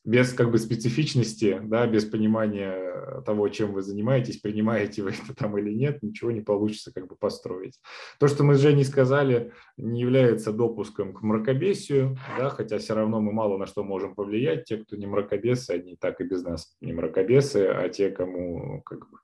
[0.06, 5.58] без как бы специфичности, да, без понимания того, чем вы занимаетесь, принимаете вы это там
[5.58, 7.80] или нет, ничего не получится как бы построить.
[8.20, 13.22] То, что мы с Женей сказали, не является допуском к мракобесию, да, хотя все равно
[13.22, 14.66] мы мало на что можем повлиять.
[14.66, 19.10] Те, кто не мракобесы, они так и без нас не мракобесы, а те, кому как
[19.10, 19.18] бы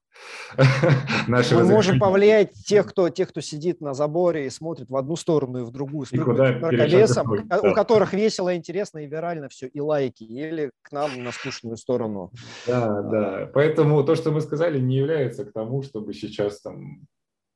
[1.27, 5.59] Мы можем повлиять тех кто, тех, кто сидит на заборе и смотрит в одну сторону
[5.59, 10.71] и в другую, с нарколесом, у которых весело, интересно и вирально все, и лайки, или
[10.81, 12.31] к нам на скучную сторону.
[12.67, 13.49] Да, да.
[13.53, 17.07] Поэтому то, что мы сказали, не является к тому, чтобы сейчас там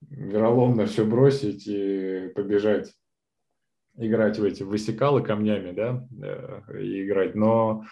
[0.10, 2.92] вероломно все бросить и побежать
[3.98, 7.36] играть в эти высекалы камнями, да, э, и играть.
[7.36, 7.84] Но,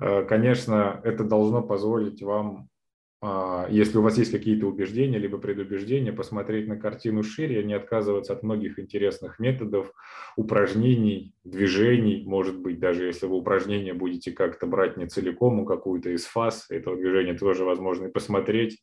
[0.00, 2.66] э, конечно, это должно позволить вам а,
[3.70, 8.42] если у вас есть какие-то убеждения либо предубеждения, посмотреть на картину шире, не отказываться от
[8.42, 9.90] многих интересных методов,
[10.36, 16.10] упражнений, движений, может быть, даже если вы упражнения будете как-то брать не целиком, у какую-то
[16.10, 18.82] из фаз этого движения, тоже возможно и посмотреть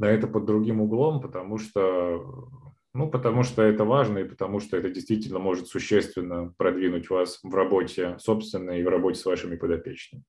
[0.00, 2.50] на это под другим углом, потому что
[2.94, 7.54] ну, потому что это важно и потому что это действительно может существенно продвинуть вас в
[7.54, 10.24] работе собственной и в работе с вашими подопечными.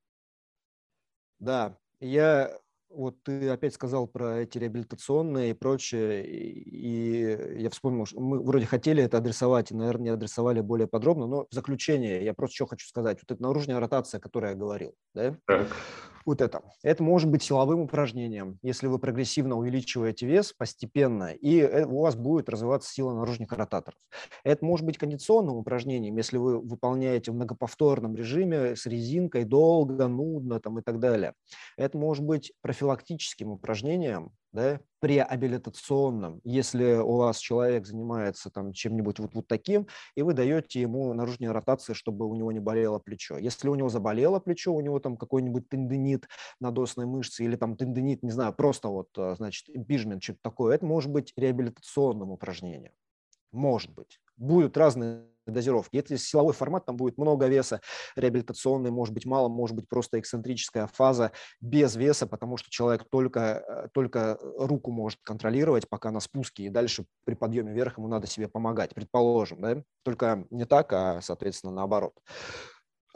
[1.40, 2.60] Да, я
[2.90, 8.66] вот ты опять сказал про эти реабилитационные и прочее, и я вспомнил, что мы вроде
[8.66, 12.68] хотели это адресовать, и, наверное, не адресовали более подробно, но в заключение я просто что
[12.68, 13.20] хочу сказать.
[13.22, 15.38] Вот эта наружная ротация, о которой я говорил, да?
[15.46, 15.68] Так
[16.30, 16.62] вот это.
[16.84, 22.16] Это может быть силовым упражнением, если вы прогрессивно увеличиваете вес постепенно, и э, у вас
[22.16, 24.00] будет развиваться сила наружных ротаторов.
[24.44, 30.60] Это может быть кондиционным упражнением, если вы выполняете в многоповторном режиме с резинкой долго, нудно
[30.60, 31.34] там, и так далее.
[31.78, 39.34] Это может быть профилактическим упражнением, да, преабилитационном, если у вас человек занимается там чем-нибудь вот,
[39.34, 43.38] вот таким, и вы даете ему наружные ротации, чтобы у него не болело плечо.
[43.38, 46.28] Если у него заболело плечо, у него там какой-нибудь тендинит
[46.60, 50.86] надосной мышцы или там тендинит, не знаю, просто вот, а, значит, импижмент, что-то такое, это
[50.86, 52.94] может быть реабилитационным упражнением.
[53.52, 54.20] Может быть.
[54.40, 55.96] Будут разные дозировки.
[55.96, 57.82] Если силовой формат, там будет много веса,
[58.16, 63.64] реабилитационный, может быть мало, может быть просто эксцентрическая фаза без веса, потому что человек только,
[63.68, 68.28] э, только руку может контролировать, пока на спуске, и дальше при подъеме вверх ему надо
[68.28, 69.84] себе помогать, предположим, да?
[70.04, 72.14] только не так, а, соответственно, наоборот.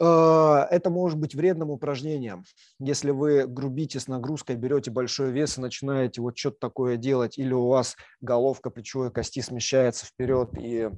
[0.00, 2.44] Э, это может быть вредным упражнением.
[2.78, 7.52] Если вы грубите с нагрузкой, берете большой вес и начинаете вот что-то такое делать, или
[7.52, 10.90] у вас головка плечевой кости смещается вперед и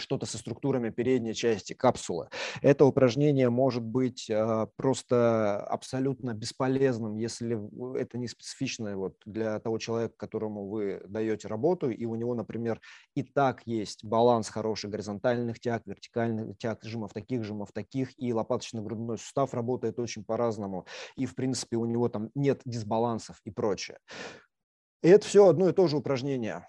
[0.00, 2.28] что-то со структурами передней части капсулы.
[2.62, 7.58] Это упражнение может быть а, просто абсолютно бесполезным, если
[7.98, 12.80] это не специфично вот для того человека, которому вы даете работу, и у него, например,
[13.14, 19.18] и так есть баланс хороший горизонтальных тяг, вертикальных тяг, жимов таких, жимов таких, и лопаточно-грудной
[19.18, 23.98] сустав работает очень по-разному, и, в принципе, у него там нет дисбалансов и прочее.
[25.02, 26.66] И это все одно и то же упражнение.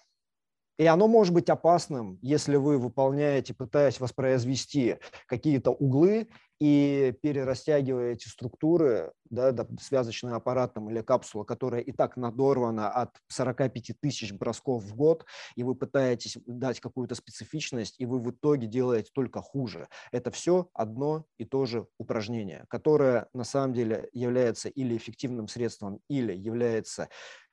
[0.78, 4.98] И оно может быть опасным, если вы выполняете, пытаясь воспроизвести
[5.28, 6.28] какие-то углы
[6.60, 13.92] и перерастягиваете структуры, да, связочный аппарат там, или капсула, которая и так надорвана от 45
[14.00, 15.26] тысяч бросков в год,
[15.56, 19.88] и вы пытаетесь дать какую-то специфичность, и вы в итоге делаете только хуже.
[20.12, 26.00] Это все одно и то же упражнение, которое на самом деле является или эффективным средством,
[26.10, 27.10] или является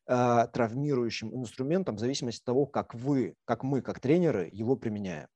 [0.06, 5.28] травмирующим инструментом в зависимости от того, как вы, как мы, как тренеры его применяем.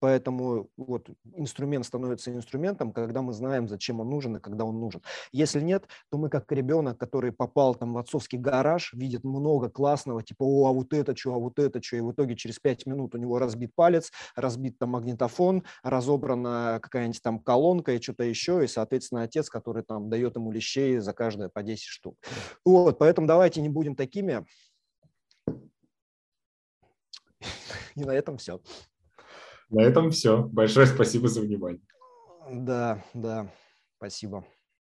[0.00, 5.02] Поэтому вот инструмент становится инструментом, когда мы знаем, зачем он нужен и когда он нужен.
[5.32, 10.22] Если нет, то мы как ребенок, который попал там в отцовский гараж, видит много классного,
[10.22, 12.86] типа, о, а вот это что, а вот это что, и в итоге через пять
[12.86, 18.64] минут у него разбит палец, разбит там магнитофон, разобрана какая-нибудь там колонка и что-то еще,
[18.64, 22.16] и, соответственно, отец, который там дает ему лещей за каждое по 10 штук.
[22.64, 24.44] Вот, поэтому давайте не будем такими.
[27.94, 28.60] И на этом все.
[29.70, 30.42] На этом все.
[30.42, 31.82] Большое спасибо за внимание.
[32.50, 33.46] Да, да,
[33.98, 34.44] спасибо.